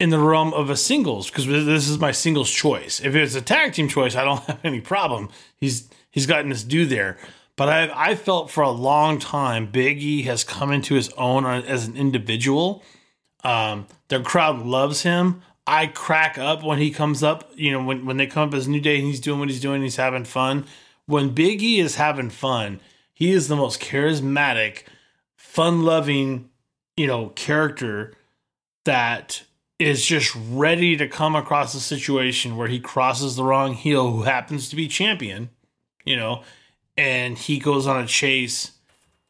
[0.03, 3.01] in the realm of a singles because this is my singles choice.
[3.01, 5.29] If it's a tag team choice, I don't have any problem.
[5.57, 7.19] He's he's gotten his due there.
[7.55, 11.47] But I I felt for a long time Big E has come into his own
[11.47, 12.83] as an individual.
[13.45, 15.43] Um, the crowd loves him.
[15.69, 17.53] I crack up when he comes up.
[17.55, 19.61] You know, when when they come up as New Day and he's doing what he's
[19.61, 20.67] doing, he's having fun.
[21.07, 22.81] When Big E is having fun,
[23.15, 24.83] he is the most charismatic,
[25.37, 26.51] fun-loving,
[26.97, 28.15] you know, character
[28.85, 29.45] that
[29.83, 34.23] is just ready to come across a situation where he crosses the wrong heel who
[34.23, 35.51] happens to be champion,
[36.05, 36.43] you know,
[36.97, 38.73] and he goes on a chase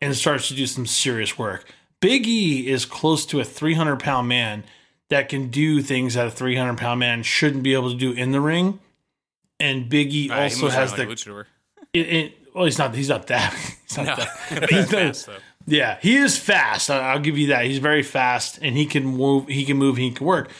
[0.00, 1.64] and starts to do some serious work.
[2.00, 4.64] Big E is close to a 300 pound man
[5.10, 8.32] that can do things that a 300 pound man shouldn't be able to do in
[8.32, 8.80] the ring.
[9.60, 11.44] And Big E Right, also has the luchador.
[11.92, 12.94] it, it, well, he's not.
[12.94, 13.52] He's not that.
[13.88, 14.24] He's not No,
[14.58, 14.70] that.
[14.70, 15.36] he's fast though.
[15.66, 16.90] Yeah, he is fast.
[16.90, 17.64] I'll give you that.
[17.64, 19.48] He's very fast, and he can move.
[19.48, 19.96] He can move.
[19.96, 20.50] He can work.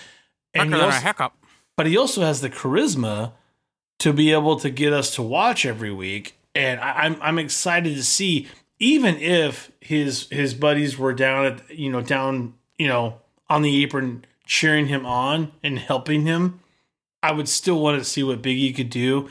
[0.54, 1.32] And he Quicker than a also, hiccup.
[1.76, 3.32] but he also has the charisma
[4.00, 6.36] to be able to get us to watch every week.
[6.54, 11.70] And I, I'm I'm excited to see, even if his his buddies were down at
[11.76, 16.60] you know down you know on the apron cheering him on and helping him,
[17.22, 19.28] I would still want to see what Big E could do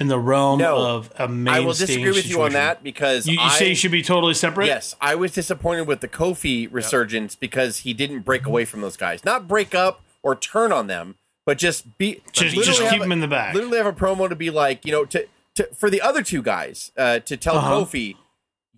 [0.00, 1.54] in the realm No, of a main.
[1.54, 4.02] I will disagree with you on that because You, you I, say he should be
[4.02, 4.66] totally separate.
[4.66, 8.96] Yes, I was disappointed with the Kofi resurgence because he didn't break away from those
[8.96, 9.24] guys.
[9.24, 13.12] Not break up or turn on them, but just be Just- literally just keep them
[13.12, 13.54] in the back.
[13.54, 16.42] Literally have a promo to be like, you know, to, to for the other two
[16.42, 17.80] guys uh, to tell Uh-huh.
[17.84, 18.16] Kofi,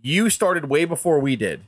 [0.01, 1.63] you started way before we did.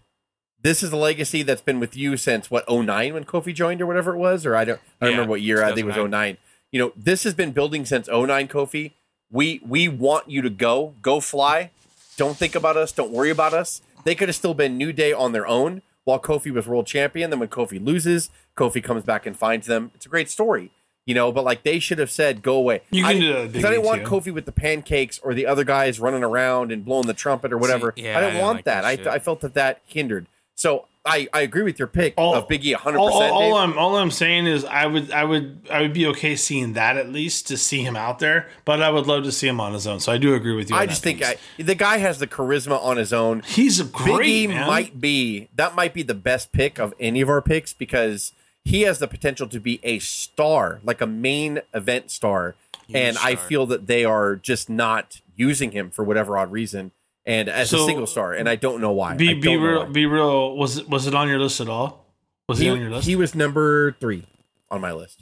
[0.61, 3.87] This is a legacy that's been with you since what 09 when Kofi joined or
[3.87, 5.63] whatever it was, or I don't I don't Yeah, remember what year.
[5.63, 6.11] I think it was 2009.
[6.11, 6.37] 09.
[6.73, 8.93] You know, this has been building since 09, Kofi.
[9.31, 11.71] We we want you to go, go fly.
[12.17, 12.93] Don't think about us.
[12.93, 13.83] Don't worry about us.
[14.05, 17.31] They could have still been New Day on their own while Kofi was world champion.
[17.31, 19.91] Then when Kofi loses, Kofi comes back and finds them.
[19.95, 20.71] It's a great story,
[21.07, 21.33] you know.
[21.33, 23.63] But like they should have said, "Go away." You can I, do that with 'cause
[23.63, 24.09] Big I didn't want too.
[24.11, 27.59] Kofi with the pancakes or the other guys running around and blowing the trumpet or
[27.59, 27.93] whatever.
[27.97, 28.83] See, yeah, I I didn't didn't want like that.
[28.83, 29.15] that I.
[29.15, 30.27] I felt that that hindered.
[30.55, 32.99] So I I agree with your pick All- of Biggie 100.
[32.99, 35.93] All, all, percent all I'm all I'm saying is I would I would I would
[35.93, 39.25] be okay seeing that at least to see him out there, but I would love
[39.25, 40.01] to see him on his own.
[40.01, 40.77] So I do agree with you.
[40.77, 41.23] I on just that think.
[41.23, 43.43] I, the guy has the charisma on his own.
[43.47, 44.67] he's a great Big E man.
[44.67, 48.33] might be that might be the best pick of any of our picks because
[48.65, 52.55] he has the potential to be a star, like a main event star.
[52.93, 56.93] and I feel that they are just not using him for whatever odd reason,
[57.27, 59.15] and as a single star, and I don't know why.
[59.15, 59.89] be be real why.
[59.91, 60.57] be real.
[60.57, 62.05] Was it was it on your list at all?
[62.49, 63.07] Was he, He, on your list?
[63.07, 64.25] he was number three
[64.71, 65.21] on my list.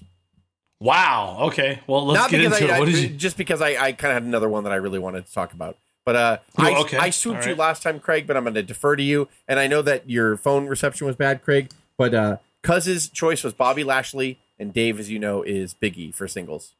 [0.80, 1.38] wow.
[1.42, 1.80] Okay.
[1.86, 2.80] Well, let's Not get because into I, it.
[2.80, 3.16] What I did you?
[3.16, 5.52] just because I, I kind of had another one that I really wanted to talk
[5.52, 5.76] about.
[6.04, 6.96] But uh, Oh, I, okay.
[6.98, 9.28] I swooped All you last time, Craig, but I'm going to defer to you.
[9.46, 11.70] And I know that your phone reception was bad, Craig.
[11.96, 16.26] But uh, Cuz's choice was Bobby Lashley, and Dave, as you know, is Biggie for
[16.26, 16.74] singles.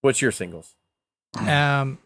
[0.00, 0.74] What's your singles?
[1.38, 1.98] Um,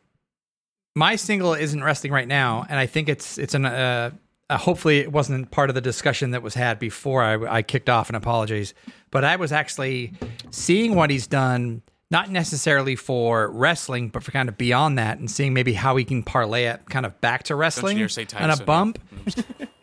[0.94, 4.10] my single isn't resting right now, and I think it's it's an uh,
[4.48, 7.88] uh, hopefully it wasn't part of the discussion that was had before I, I kicked
[7.88, 8.08] off.
[8.08, 8.74] And apologies,
[9.10, 10.12] but I was actually
[10.50, 15.30] seeing what he's done, not necessarily for wrestling, but for kind of beyond that, and
[15.30, 18.50] seeing maybe how he can parlay it kind of back to wrestling dare say on
[18.50, 18.66] a Tyson.
[18.66, 18.98] bump.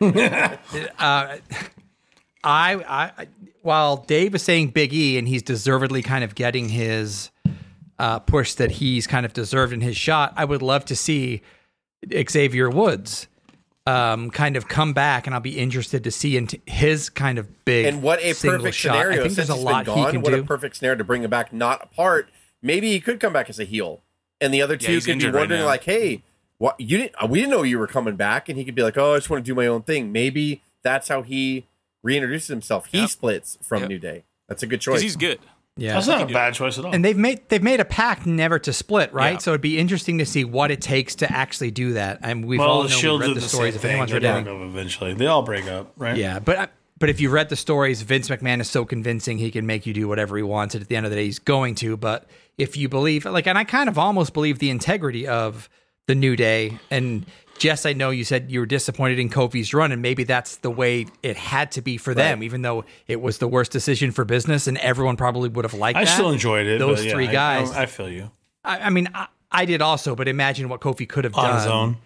[0.00, 1.36] uh,
[2.44, 2.74] I,
[3.14, 3.26] I,
[3.62, 7.30] while Dave is saying Big E, and he's deservedly kind of getting his
[7.98, 11.42] uh, push that he's kind of deserved in his shot, I would love to see
[12.28, 13.26] Xavier Woods
[13.86, 17.64] um, kind of come back, and I'll be interested to see into his kind of
[17.64, 18.92] big And what a single perfect shot.
[18.92, 20.12] scenario I think since there's a lot been he gone.
[20.12, 20.40] can What do.
[20.40, 22.28] a perfect scenario to bring him back, not apart.
[22.62, 24.02] Maybe he could come back as a heel,
[24.40, 26.22] and the other two he's could be injured right wondering, like, "Hey,
[26.58, 27.14] what you didn't?
[27.30, 29.30] We didn't know you were coming back." And he could be like, "Oh, I just
[29.30, 31.66] want to do my own thing." Maybe that's how he
[32.06, 32.86] reintroduces himself.
[32.86, 33.10] He Yep.
[33.10, 33.88] splits from Yep.
[33.88, 34.24] New Day.
[34.48, 35.00] That's a good choice.
[35.02, 35.38] he's good.
[35.78, 36.92] Yeah, That's not a bad choice at all.
[36.94, 39.32] and they've made they've made a pact never to split, right?
[39.34, 39.38] Yeah.
[39.38, 42.18] So it'd be interesting to see what it takes to actually do that.
[42.22, 43.74] And we've well, all the know, Shields read the, the stories.
[43.74, 45.14] same If anyone's They read broke any, up eventually.
[45.14, 46.16] They all break up, right?
[46.16, 46.68] Yeah, but I-
[47.00, 49.94] but if you read the stories, Vince McMahon is so convincing he can make you
[49.94, 51.96] do whatever he wants, and at the end of the day, he's going to.
[51.96, 52.26] But
[52.58, 55.68] if you believe, like, and I kind of almost believe the integrity of
[56.08, 57.24] the New Day, and
[57.58, 60.70] Jess, I know you said you were disappointed in Kofi's run, and maybe that's the
[60.70, 64.24] way it had to be for them, even though it was the worst decision for
[64.24, 66.14] business, and everyone probably would have liked I that.
[66.14, 66.78] still enjoyed it.
[66.78, 67.70] Those but yeah, three I- guys.
[67.72, 68.30] I, I feel you
[68.64, 71.56] I, I mean, I, I did also, but imagine what Kofi could have on done.
[71.56, 71.96] his own.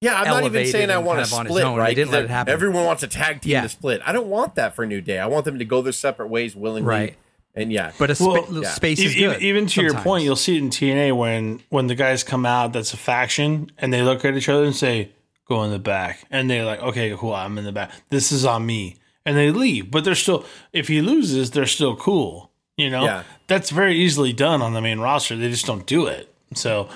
[0.00, 1.78] Yeah, I'm not even saying I and want kind to of on his split, own.
[1.78, 1.88] right?
[1.88, 2.52] They didn't let 'Cause it happen.
[2.52, 3.62] Everyone wants a tag team Yeah.
[3.62, 4.02] to split.
[4.04, 5.18] I don't want that for New Day.
[5.18, 6.86] I want them to go their separate ways willingly.
[6.88, 7.16] Right.
[7.56, 8.70] And yeah, But a spa- Well, little yeah.
[8.74, 9.42] space is E- e- good.
[9.42, 12.72] Even to your point, you'll see it in TNA when when the guys come out
[12.74, 15.10] that's a faction and they look at each other and say,
[15.48, 17.90] "Go in the back," and they're like, "Okay, cool, I'm in the back.
[18.10, 19.90] This is on me," and they leave.
[19.90, 22.50] But they're still, if he loses, they're still cool.
[22.76, 23.22] You know, Yeah.
[23.46, 25.34] that's very easily done on the main roster.
[25.34, 26.30] They just don't do it.
[26.54, 26.90] So,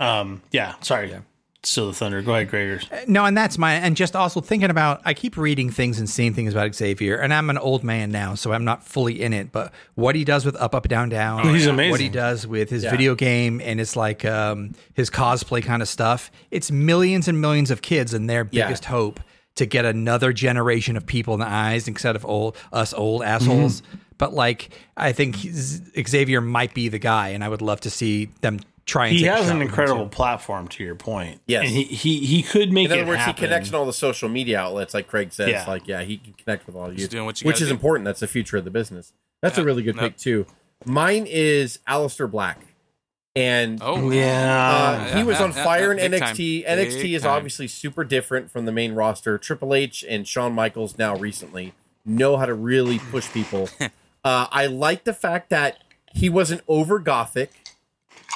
[0.00, 1.12] um, yeah, sorry.
[1.66, 2.22] Still the Thunder.
[2.22, 3.08] Go ahead, Gregors.
[3.08, 6.32] No, and that's my and just also thinking about I keep reading things and seeing
[6.32, 9.50] things about Xavier, and I'm an old man now, so I'm not fully in it.
[9.50, 11.90] But what he does with Up Up Down Down, Oh, he's amazing.
[11.90, 12.92] What he does with his Yeah.
[12.92, 16.30] video game and it's like um, his cosplay kind of stuff.
[16.52, 18.66] It's millions and millions of kids and their Yeah.
[18.66, 19.18] biggest hope
[19.56, 23.80] to get another generation of people in the eyes instead of old us old assholes.
[23.80, 23.96] Mm-hmm.
[24.18, 28.28] But like I think Xavier might be the guy, and I would love to see
[28.40, 29.16] them try and.
[29.16, 30.68] He take a has shot an incredible platform.
[30.68, 31.64] To your point, Yes.
[31.66, 33.34] and he he he could make in other it words, happen.
[33.42, 35.48] he connects on all the social media outlets, like Craig says.
[35.50, 35.64] Yeah.
[35.66, 37.74] Like, yeah, he can connect with all of you, doing what you which is do.
[37.74, 38.04] important.
[38.06, 39.12] That's the future of the business.
[39.42, 40.02] That's a really good Yep.
[40.04, 40.46] pick too.
[40.84, 42.60] Mine is Aleister Black,
[43.34, 46.64] and Oh Yeah, Uh, he was yeah, on yeah, fire yeah, in NXT.
[46.64, 46.78] time.
[46.78, 47.30] NXT Big is time.
[47.32, 49.36] obviously super different from the main roster.
[49.38, 53.68] Triple H and Shawn Michaels now recently know how to really push people.
[54.24, 55.78] uh, I like the fact that
[56.14, 57.50] he wasn't over gothic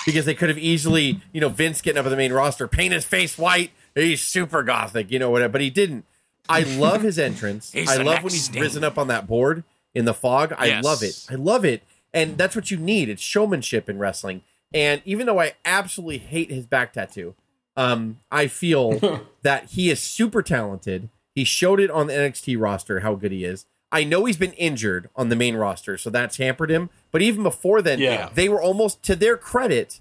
[0.06, 2.92] because they could have easily, you know, Vince getting up on the main roster, paint
[2.92, 3.70] his face white.
[3.94, 5.52] He's super gothic, you know, whatever.
[5.52, 6.04] But he didn't.
[6.48, 7.72] I love his entrance.
[7.88, 8.60] I love when he's Sting.
[8.62, 10.52] risen up on that board in the fog.
[10.56, 10.84] I Yes.
[10.84, 11.26] love it.
[11.30, 11.82] I love it.
[12.12, 13.08] And that's what you need.
[13.08, 14.42] It's showmanship in wrestling.
[14.72, 17.34] And even though I absolutely hate his back tattoo,
[17.76, 21.08] um, I feel that he is super talented.
[21.34, 23.66] He showed it on the NXT roster how good he is.
[23.92, 26.90] I know he's been injured on the main roster, so that's hampered him.
[27.12, 28.30] But even before then, Yeah.
[28.34, 30.00] they were almost to their credit,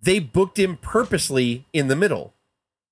[0.00, 2.34] they booked him purposely in the middle.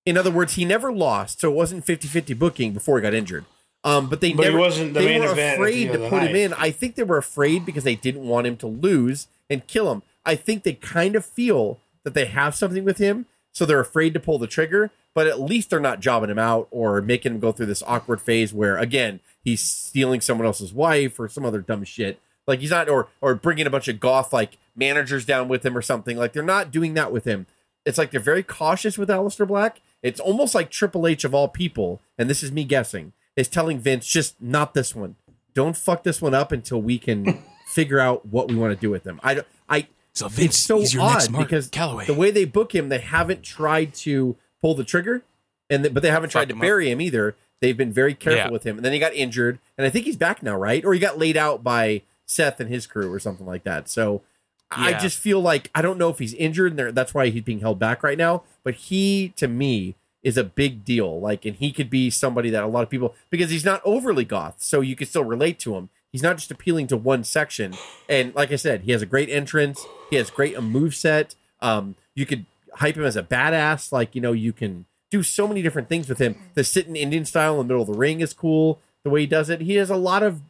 [0.07, 3.45] In other words, he never lost, so it wasn't 50-50 booking before he got injured.
[3.85, 6.09] Um, but they But never wasn't the they main were event at the afraid to
[6.09, 6.53] put him in.
[6.55, 10.03] I think they were afraid because they didn't want him to lose and kill him.
[10.25, 14.14] I think they kind of feel that they have something with him, so they're afraid
[14.14, 14.90] to pull the trigger.
[15.14, 18.21] But at least they're not jobbing him out or making him go through this awkward
[18.21, 22.19] phase where again he's stealing someone else's wife or some other dumb shit.
[22.47, 25.77] Like he's not, or or bringing a bunch of goth like managers down with him
[25.77, 26.17] or something.
[26.17, 27.47] Like they're not doing that with him.
[27.87, 29.81] It's like they're very cautious with Aleister Black.
[30.03, 33.79] It's almost like Triple H of all people, and this is me guessing, is telling
[33.79, 35.17] Vince just not this one.
[35.55, 38.91] Don't fuck this one up until we can figure out what we want to do
[38.91, 39.19] with him.
[39.23, 42.07] I don't- I So it's Vince, so he's your odd next because Calaway.
[42.07, 45.23] the way they book him, they haven't tried to pull the trigger,
[45.71, 46.63] and th- but they haven't tried to him up.
[46.63, 47.35] bury him either.
[47.61, 48.51] They've been very careful Yeah.
[48.51, 50.85] with him, and then he got injured, and I think he's back now, right?
[50.85, 53.89] Or he got laid out by Seth and his crew or something like that.
[53.89, 54.23] So
[54.71, 57.61] I just feel like I don't know if he's injured, and that's why he's being
[57.61, 58.43] held back right now.
[58.63, 61.21] But he, to me, is a big deal.
[61.21, 64.25] Like, and he could be somebody that a lot of people because he's not overly
[64.25, 65.91] goth, so you can still relate to him.
[66.11, 67.75] He's not just appealing to one section.
[68.09, 69.85] And like I said, he has a great entrance.
[70.11, 71.35] He has great a move set.
[71.61, 73.93] Um, you could hype him as a badass.
[73.93, 76.37] Like you know, you can do so many different things with him.
[76.55, 78.81] The sitting Indian style in the middle of the ring is cool.
[79.05, 80.41] The way he does it, he has a lot of.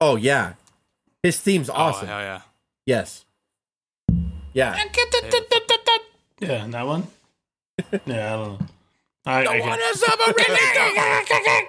[0.00, 0.54] Oh yeah,
[1.22, 2.08] his theme's oh, awesome.
[2.08, 2.40] Oh, hell yeah.
[2.86, 3.24] Yes.
[4.52, 4.76] Yeah.
[6.40, 7.06] Yeah, that one.
[8.06, 8.66] yeah, I don't know.
[9.26, 10.08] I, I can't- is of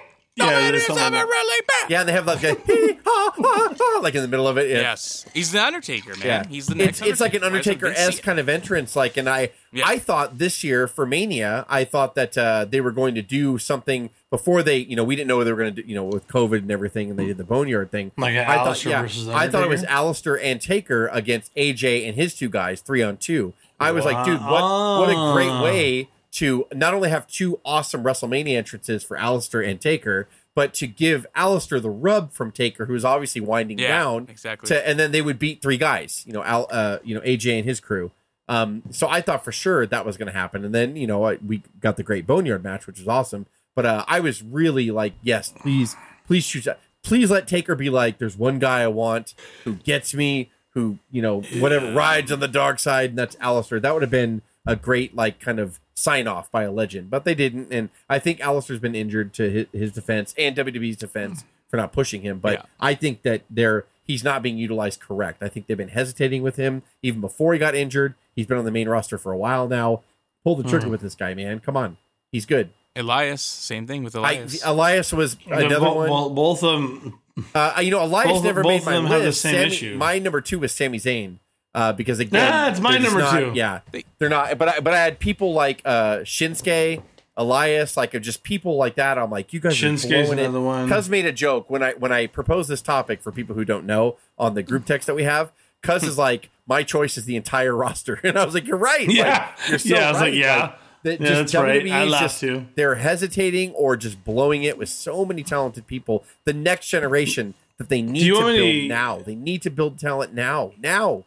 [0.40, 1.90] a really yeah, there's something really bad.
[1.90, 4.68] Yeah, they have like a ha, ha, ha, like in the middle of it.
[4.70, 4.80] Yeah.
[4.80, 6.26] Yes, he's the Undertaker, man.
[6.26, 7.10] Yeah, He's the it's next.
[7.10, 8.96] it's like an Might as well Undertaker Vince esque kind of entrance.
[8.96, 9.84] Like, and I Yeah.
[9.86, 13.58] I thought this year for Mania, I thought that uh, they were going to do
[13.58, 16.04] something before they, you know, we didn't know they were going to do, you know,
[16.04, 18.12] with COVID and everything, and they did the Boneyard thing.
[18.16, 20.36] Like an I thought, yeah, I thought it was Undertaker?
[20.36, 23.54] Aleister and Taker against AJ and his two guys, three on two.
[23.78, 24.62] I was like, dude, what
[25.00, 29.80] what a great way to not only have two awesome WrestleMania entrances for Aleister and
[29.80, 34.68] Taker, but to give Aleister the rub from Taker, who's obviously winding Yeah, down, exactly.
[34.68, 37.56] to and then they would beat three guys, you know, Al, uh, you know, AJ
[37.58, 38.10] and his crew.
[38.48, 41.24] Um, so I thought for sure that was going to happen, and then you know
[41.24, 43.46] I, we got the great Boneyard match, which was awesome.
[43.76, 45.94] But uh, I was really like, yes, please,
[46.26, 46.66] please choose,
[47.04, 51.22] please let Taker be like, there's one guy I want who gets me, who you
[51.22, 53.80] know, whatever rides on the dark side, and that's Aleister.
[53.80, 57.24] That would have been a great like kind of sign off by a legend, but
[57.24, 61.44] they didn't, and I think Aleister's been injured to his, his defense and WWE's defense
[61.68, 62.62] for not pushing him, but Yeah.
[62.80, 65.42] I think that they're he's not being utilized correct.
[65.42, 68.14] I think they've been hesitating with him even before he got injured.
[68.34, 70.02] He's been on the main roster for a while now.
[70.42, 71.60] pull the trigger with this guy, man.
[71.60, 71.96] Come on,
[72.32, 72.70] he's good.
[72.96, 74.64] Elias, same thing with I, Elias.
[74.64, 76.08] Elias was The- another bo- one.
[76.08, 77.20] bo- both of them.
[77.54, 79.12] Uh, you know, Elias Both- never both made of my them list.
[79.14, 79.96] have the same Sammy- issue.
[79.96, 81.36] My number two was Sami Zayn.
[81.74, 83.52] Uh, because again, Nah, it's my number not- two.
[83.54, 84.58] Yeah, They- they're not.
[84.58, 87.00] But I, but I had people like uh, Shinsuke,
[87.36, 89.18] Elias, like just people like that.
[89.18, 90.42] I'm like, you guys Shinsuke's are blowing it.
[90.42, 90.88] another one.
[90.88, 93.86] Cuz made a joke when I when I proposed this topic for people who don't
[93.86, 95.52] know on the group text that we have.
[95.82, 99.06] Cuz is like, my choice is the entire roster, and I was like, you're right.
[99.06, 99.48] Like, Yeah.
[99.68, 100.34] you're so Yeah, I was like, right.
[100.34, 100.72] yeah.
[101.04, 101.88] that Yeah, just that's right.
[101.90, 102.66] I is laughed just too.
[102.74, 106.24] they're hesitating or just blowing it with so many talented people.
[106.44, 109.20] The next generation that they need to build me now.
[109.24, 110.72] They need to build talent now.
[110.82, 111.24] Now.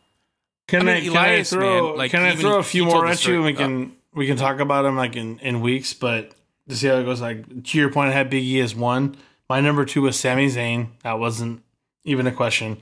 [0.68, 3.06] Can I I, mean, can I throw man, like, can I throw a few more
[3.06, 6.34] at you and we can we can talk about them like in, in weeks, but
[6.70, 7.22] to see how it goes.
[7.22, 9.16] Like to your point, I had Big E as one.
[9.50, 10.88] My number two was Sami Zayn.
[11.04, 11.64] That wasn't
[12.04, 12.78] even a question.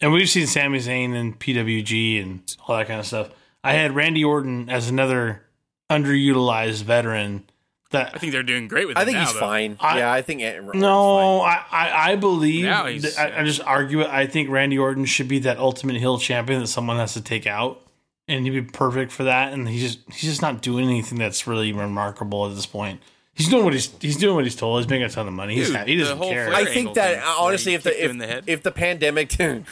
[0.00, 3.30] And we've seen Sami Zayn and PWG and all that kind of stuff.
[3.62, 5.44] I had Randy Orton as another
[5.88, 7.44] underutilized veteran.
[7.92, 8.96] That I think they're doing great with.
[8.96, 9.40] I him think now, he's though.
[9.40, 9.76] fine.
[9.80, 12.64] I- yeah, I think Aaron Rodgers is No, I, I, I believe.
[12.64, 14.08] Now he's- I, I just argue it.
[14.08, 17.46] I think Randy Orton should be that ultimate hill champion that someone has to take
[17.46, 17.80] out,
[18.28, 19.52] and he'd be perfect for that.
[19.52, 23.00] And he's just he's just not doing anything that's really remarkable at this point.
[23.34, 24.80] He's doing what he's he's doing what he's told.
[24.80, 25.54] He's making a ton of money.
[25.54, 25.92] He's Dude, happy.
[25.92, 26.52] He doesn't care.
[26.52, 29.66] I think that thing, where honestly, if the if, the if the pandemic didn't,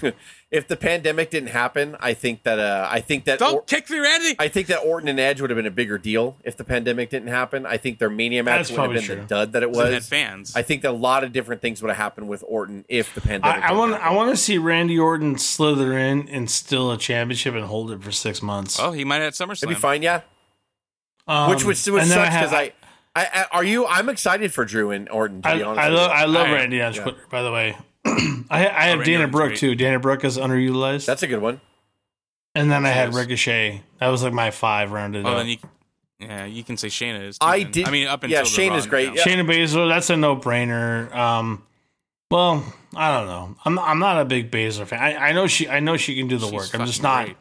[0.51, 3.89] if the pandemic didn't happen, I think that uh, I think that Don't Or- kick
[3.89, 4.35] me, Randy.
[4.39, 7.09] I think that Orton and Edge would have been a bigger deal if the pandemic
[7.11, 7.67] didn't happen.
[7.67, 9.77] I think their Mania match That's would have probably been the dud that it And
[9.77, 10.09] had was.
[10.09, 10.57] fans.
[10.57, 13.21] I think that a lot of different things would have happened with Orton if the
[13.21, 13.63] pandemic.
[13.65, 13.93] I, I want.
[13.95, 18.03] I want to see Randy Orton slither in and steal a championship and hold it
[18.03, 18.81] for six months.
[18.81, 19.63] oh, he might have at SummerSlam.
[19.65, 20.23] It'd be fine, yeah.
[21.29, 22.73] Um, which which, which and sucks then I had- because I,
[23.15, 23.87] I, I are you?
[23.87, 25.43] I'm excited for Drew and Orton.
[25.43, 26.11] To I, be honest, I love.
[26.11, 27.03] I love I- Randy on yeah.
[27.03, 27.21] Twitter.
[27.31, 29.59] By the way, I I have Dana Brooke great.
[29.59, 29.75] too.
[29.75, 31.07] Dana Brooke is underutilized.
[31.07, 31.61] That's a good one.
[32.55, 33.17] and then I had Yes.
[33.17, 33.83] Ricochet.
[33.99, 35.37] That was like my five rounded Oh, up.
[35.39, 35.57] then you,
[36.19, 37.39] yeah, you can say Shayna is.
[37.39, 37.73] Too, I then.
[37.73, 39.09] did- I mean, up until yeah, the Shane Raw is great.
[39.09, 39.15] now.
[39.15, 39.23] Yeah.
[39.25, 41.15] Shayna Baszler, that's a no brainer.
[41.15, 41.63] Um,
[42.31, 42.65] well,
[42.97, 43.57] I don't know.
[43.65, 45.01] I'm I'm not a big Baszler fan.
[45.01, 46.75] I, I know she I know she can do the She's work.
[46.75, 47.27] I'm just not.
[47.27, 47.37] great.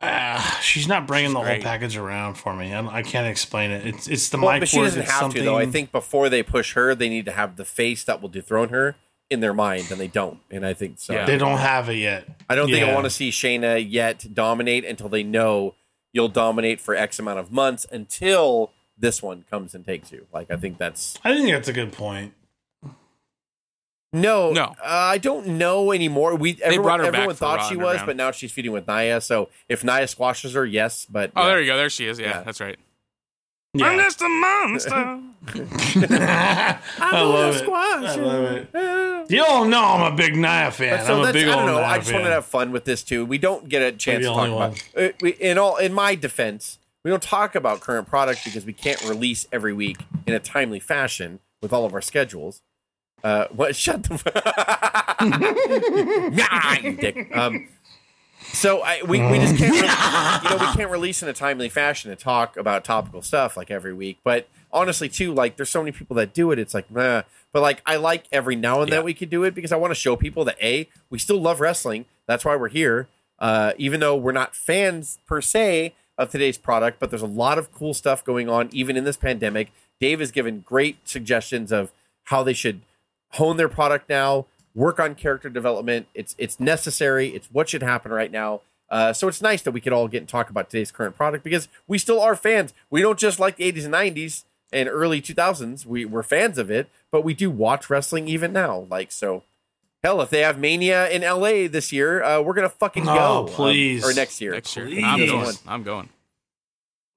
[0.00, 2.72] Uh, she's not bringing She's the whole package around for me.
[2.72, 3.84] I, don't- I can't explain it.
[3.86, 5.40] It's it's the Well, mic but she doesn't It's have something.
[5.42, 5.56] to though.
[5.56, 8.68] I think before they push her, they need to have the face that will dethrone
[8.68, 8.94] her
[9.30, 10.38] in their mind, and they don't.
[10.50, 11.12] And I think so.
[11.12, 11.26] Yeah.
[11.26, 12.26] they don't have it yet.
[12.48, 15.74] I don't think I want to see Shayna yet dominate until they know
[16.12, 20.26] you'll dominate for X amount of months until this one comes and takes you.
[20.32, 22.32] Like I think that's I think that's a good point.
[24.12, 24.64] no, No.
[24.64, 26.34] Uh, I don't know anymore.
[26.34, 28.06] We everyone, brought her everyone for thought she was, Underground.
[28.06, 29.20] but now she's feeding with Nia.
[29.20, 31.06] So if Nia squashes her, yes.
[31.08, 31.48] But Oh, yeah.
[31.48, 31.76] there you go.
[31.76, 32.18] There she is.
[32.18, 32.42] Yeah, Yeah.
[32.42, 32.78] that's right.
[33.78, 33.86] Yeah.
[33.86, 35.20] I'm just a monster.
[37.00, 37.68] I love it.
[37.68, 39.30] I love it.
[39.30, 41.04] You all know I'm a big Nia fan.
[41.06, 41.76] So I'm a big I don't old know.
[41.76, 42.20] Nia I just fan.
[42.20, 43.24] wanted to have fun with this too.
[43.24, 44.82] We don't get a chance to talk only about.
[44.96, 48.72] Uh, we, in all, in my defense, we don't talk about current product because we
[48.72, 52.62] can't release every week in a timely fashion with all of our schedules.
[53.22, 53.74] Uh, what?
[53.84, 54.18] Shut the.
[56.34, 57.36] nah, you dick.
[57.36, 57.68] Um,
[58.58, 61.68] so I, we, we just can't, re- you know, we can't release in a timely
[61.68, 64.18] fashion and talk about topical stuff like every week.
[64.24, 66.58] But honestly, too, like there's so many people that do it.
[66.58, 67.22] It's like, nah.
[67.52, 69.92] But like, I like every now and then we could do it because I want
[69.92, 72.06] to show people that a we still love wrestling.
[72.26, 73.08] That's why we're here.
[73.38, 77.58] Uh, even though we're not fans per se of today's product, but there's a lot
[77.58, 79.70] of cool stuff going on even in this pandemic.
[80.00, 81.92] Dave has given great suggestions of
[82.24, 82.82] how they should
[83.32, 84.46] hone their product now,
[84.78, 86.06] work on character development.
[86.14, 87.28] It's it's necessary.
[87.34, 88.60] It's what should happen right now.
[88.88, 91.44] Uh, so it's nice that we could all get and talk about today's current product
[91.44, 92.72] because we still are fans.
[92.88, 95.84] We don't just like the 80s and 90s and early 2000s.
[95.84, 98.86] We we're fans of it, but we do watch wrestling even now.
[98.88, 99.42] Like so,
[100.02, 103.38] hell, if they have Mania in LA this year, uh, we're gonna fucking Oh, go.
[103.40, 104.04] um, please.
[104.04, 104.52] or next year.
[104.52, 105.04] Next year, Please.
[105.04, 105.54] I'm going.
[105.66, 106.08] I'm going.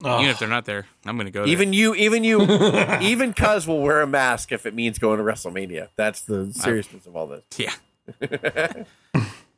[0.04, 0.18] Oh.
[0.18, 1.42] Even if they're not there, I'm going to go.
[1.42, 1.48] There.
[1.52, 2.42] Even you, even you,
[3.00, 5.88] even Cuz will wear a mask if it means going to WrestleMania.
[5.96, 7.44] That's the seriousness of all this.
[7.56, 7.72] yeah.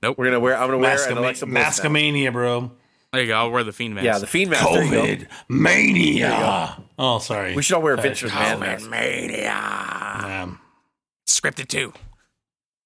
[0.02, 0.18] Nope.
[0.18, 0.54] We're gonna wear.
[0.54, 1.82] I'm gonna wear an Mascoma- Alexa Bliss mask.
[1.82, 2.70] Mascomania, bro.
[3.14, 3.36] There you go.
[3.36, 4.04] I'll wear the fiend mask.
[4.04, 4.68] Yeah, the Fiend mask.
[4.68, 5.02] There you go.
[5.02, 6.82] COVID mania.
[6.98, 7.54] Oh, sorry.
[7.54, 8.90] We should all wear a Vince McMahon COVID mask.
[8.90, 9.38] mania.
[9.38, 10.50] Yeah.
[11.26, 11.94] Scripted too.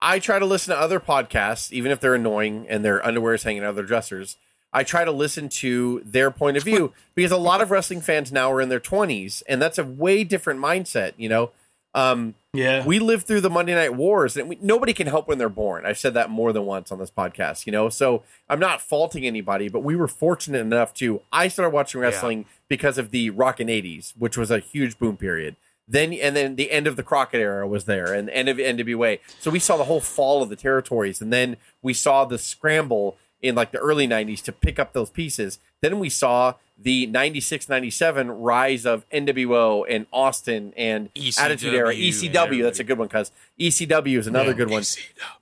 [0.00, 3.42] I try to listen to other podcasts, even if they're annoying and their underwear is
[3.42, 4.36] hanging out of their dressers.
[4.72, 8.30] I try to listen to their point of view because a lot of wrestling fans
[8.30, 11.12] now are in their 20s, and that's a way different mindset.
[11.16, 11.50] You know,
[11.94, 12.84] um, Yeah.
[12.84, 15.86] we lived through the Monday Night Wars, and we, nobody can help when they're born.
[15.86, 17.64] I've said that more than once on this podcast.
[17.66, 21.22] You know, so I'm not faulting anybody, but we were fortunate enough to.
[21.32, 25.56] I started watching wrestling because of the Rockin' '80s, which was a huge boom period.
[25.90, 28.58] Then and then the end of the Crockett era was there, and the end of
[28.58, 29.20] NWA.
[29.40, 33.16] So we saw the whole fall of the territories, and then we saw the scramble
[33.42, 35.58] in like the early '90s to pick up those pieces.
[35.80, 41.92] Then we saw the 96 97 rise of NWO and Austin and ECW Attitude Era.
[41.94, 44.56] ECW, that's a good one, cuz ECW is another Yeah.
[44.56, 44.82] good one.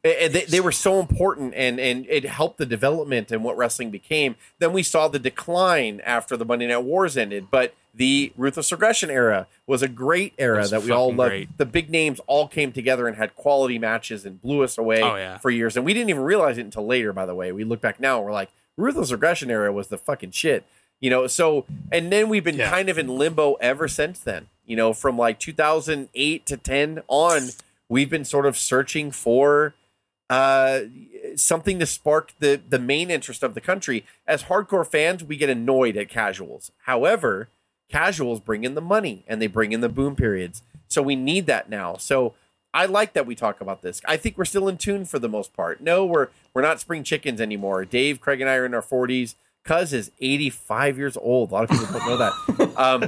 [0.03, 3.91] And they, they were so important and, and it helped the development and what wrestling
[3.91, 4.37] became.
[4.59, 7.49] Then we saw the decline after the Monday Night Wars ended.
[7.51, 11.31] But the Ruthless Aggression era was a great era that we all loved.
[11.31, 11.59] great.
[11.59, 15.17] The big names all came together and had quality matches and blew us away Oh,
[15.17, 15.39] yeah.
[15.39, 15.77] for years.
[15.77, 17.53] And we didn't even realize it until later, by the way.
[17.53, 20.65] We look back now and we're like, Ruthless Aggression era was the fucking shit.
[21.01, 22.71] You know, so and then we've been Yeah.
[22.71, 24.49] kind of in limbo ever since then.
[24.65, 27.51] You know, from like 2008 to 10 on,
[27.89, 29.75] we've been sort of searching for
[30.29, 30.81] uh,
[31.37, 34.05] something to spark the the main interest of the country.
[34.27, 36.73] As hardcore fans, we get annoyed at casuals.
[36.85, 37.49] However,
[37.89, 40.63] casuals bring in the money and they bring in the boom periods.
[40.89, 41.97] So we need that now.
[41.97, 42.35] So
[42.75, 44.01] I like that we talk about this.
[44.07, 45.81] I think we're still in tune for the most part.
[45.81, 47.85] No, we're we're not spring chickens anymore.
[47.85, 49.37] Dave, Craig, and I are in our forties.
[49.67, 51.51] Cuz is 85 years old.
[51.51, 52.33] A lot of people don't know that.
[52.77, 53.01] Um,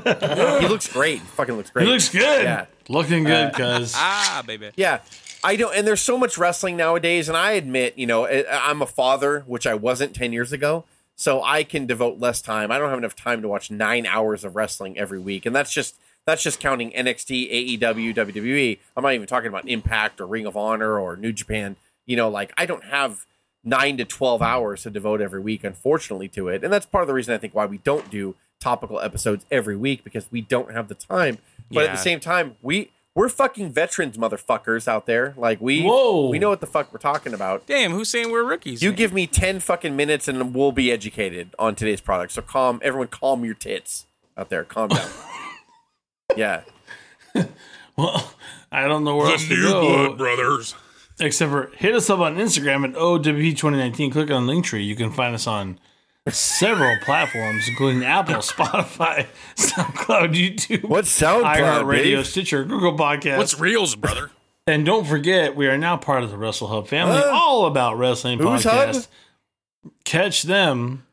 [0.63, 1.21] he looks great.
[1.21, 1.85] He fucking looks great.
[1.87, 2.43] He looks good.
[2.43, 2.65] Yeah.
[2.89, 3.93] Looking good, cuz.
[3.97, 4.71] Ah, baby.
[4.77, 5.01] Yeah.
[5.45, 8.87] I don't, and there's so much wrestling nowadays, and I admit, you know, I'm a
[8.87, 10.85] father, which I wasn't 10 years ago,
[11.17, 12.73] so I can devote less time.
[12.73, 15.71] I don't have enough time to watch nine hours of wrestling every week, and that's
[15.73, 18.79] just that's just counting NXT, AEW, WWE.
[18.97, 21.77] I'm not even talking about Impact or Ring of Honor or New Japan.
[22.07, 23.27] You know, like I don't have
[23.65, 27.09] nine to 12 hours to devote every week, unfortunately, to it, and that's part of
[27.09, 30.73] the reason I think why we don't do topical episodes every week because we don't
[30.73, 31.39] have the time.
[31.71, 35.35] But at the same time, we we're fucking veterans, motherfuckers out there.
[35.37, 36.29] Like we Whoa.
[36.29, 37.67] we know what the fuck we're talking about.
[37.67, 38.83] Damn, who's saying we're rookies?
[38.83, 42.33] You give me ten fucking minutes and we'll be educated on today's product.
[42.33, 44.07] So calm, everyone, calm your tits
[44.37, 44.65] out there.
[44.65, 45.09] Calm down.
[46.37, 46.63] yeah,
[47.97, 48.33] Well,
[48.71, 50.15] I don't know where else to go.
[50.15, 50.75] brothers.
[51.21, 54.13] Except for hit us up on Instagram at OWP2019.
[54.13, 54.85] Click on Linktree.
[54.87, 55.79] You can find us on
[56.29, 62.27] several platforms, including Apple, Spotify, SoundCloud, YouTube, What's SoundCloud, Radio, Dave?
[62.27, 63.39] Stitcher, Google Podcast.
[63.39, 64.31] What's reals, brother?
[64.67, 67.99] and don't forget, we are now part of the Wrestle Hub family, uh, all about
[67.99, 68.95] wrestling Who's podcast.
[68.95, 69.93] Hub?
[70.05, 71.05] Catch them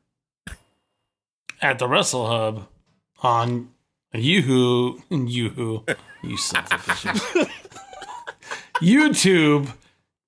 [1.61, 2.67] at the Wrestle Hub
[3.23, 3.69] on
[4.13, 5.83] Yoo-hoo, Yoo-hoo,
[6.23, 7.49] you sons of bitches.
[8.81, 9.71] YouTube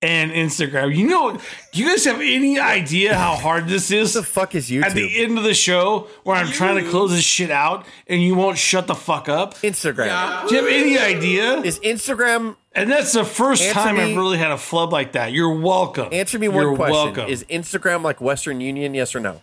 [0.02, 0.95] and Instagram.
[0.95, 1.39] You know,
[1.72, 4.14] do you guys have any idea how hard this is?
[4.16, 4.84] what the fuck is YouTube?
[4.84, 8.22] At the end of the show, where I'm trying to close this shit out, and
[8.22, 9.56] you won't shut the fuck up.
[9.56, 11.58] Instagram Do you have any idea?
[11.62, 12.56] is Instagram.
[12.74, 15.32] And that's the first Answer time me- I've really had a flub like that.
[15.32, 16.10] You're welcome.
[16.12, 17.28] Answer me one You're question: welcome.
[17.30, 18.93] Is Instagram like Western Union?
[18.93, 19.41] Yes or no?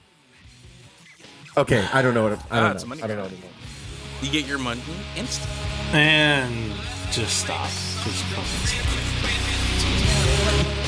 [1.57, 2.95] Okay, I don't know what it, I don't it's know.
[3.03, 3.51] I don't know anymore.
[4.23, 4.83] You get your money
[5.17, 5.51] instant.
[5.93, 6.73] and
[7.11, 7.67] just stop.
[7.69, 9.41] Just fucking stop.
[10.45, 10.84] Thank you.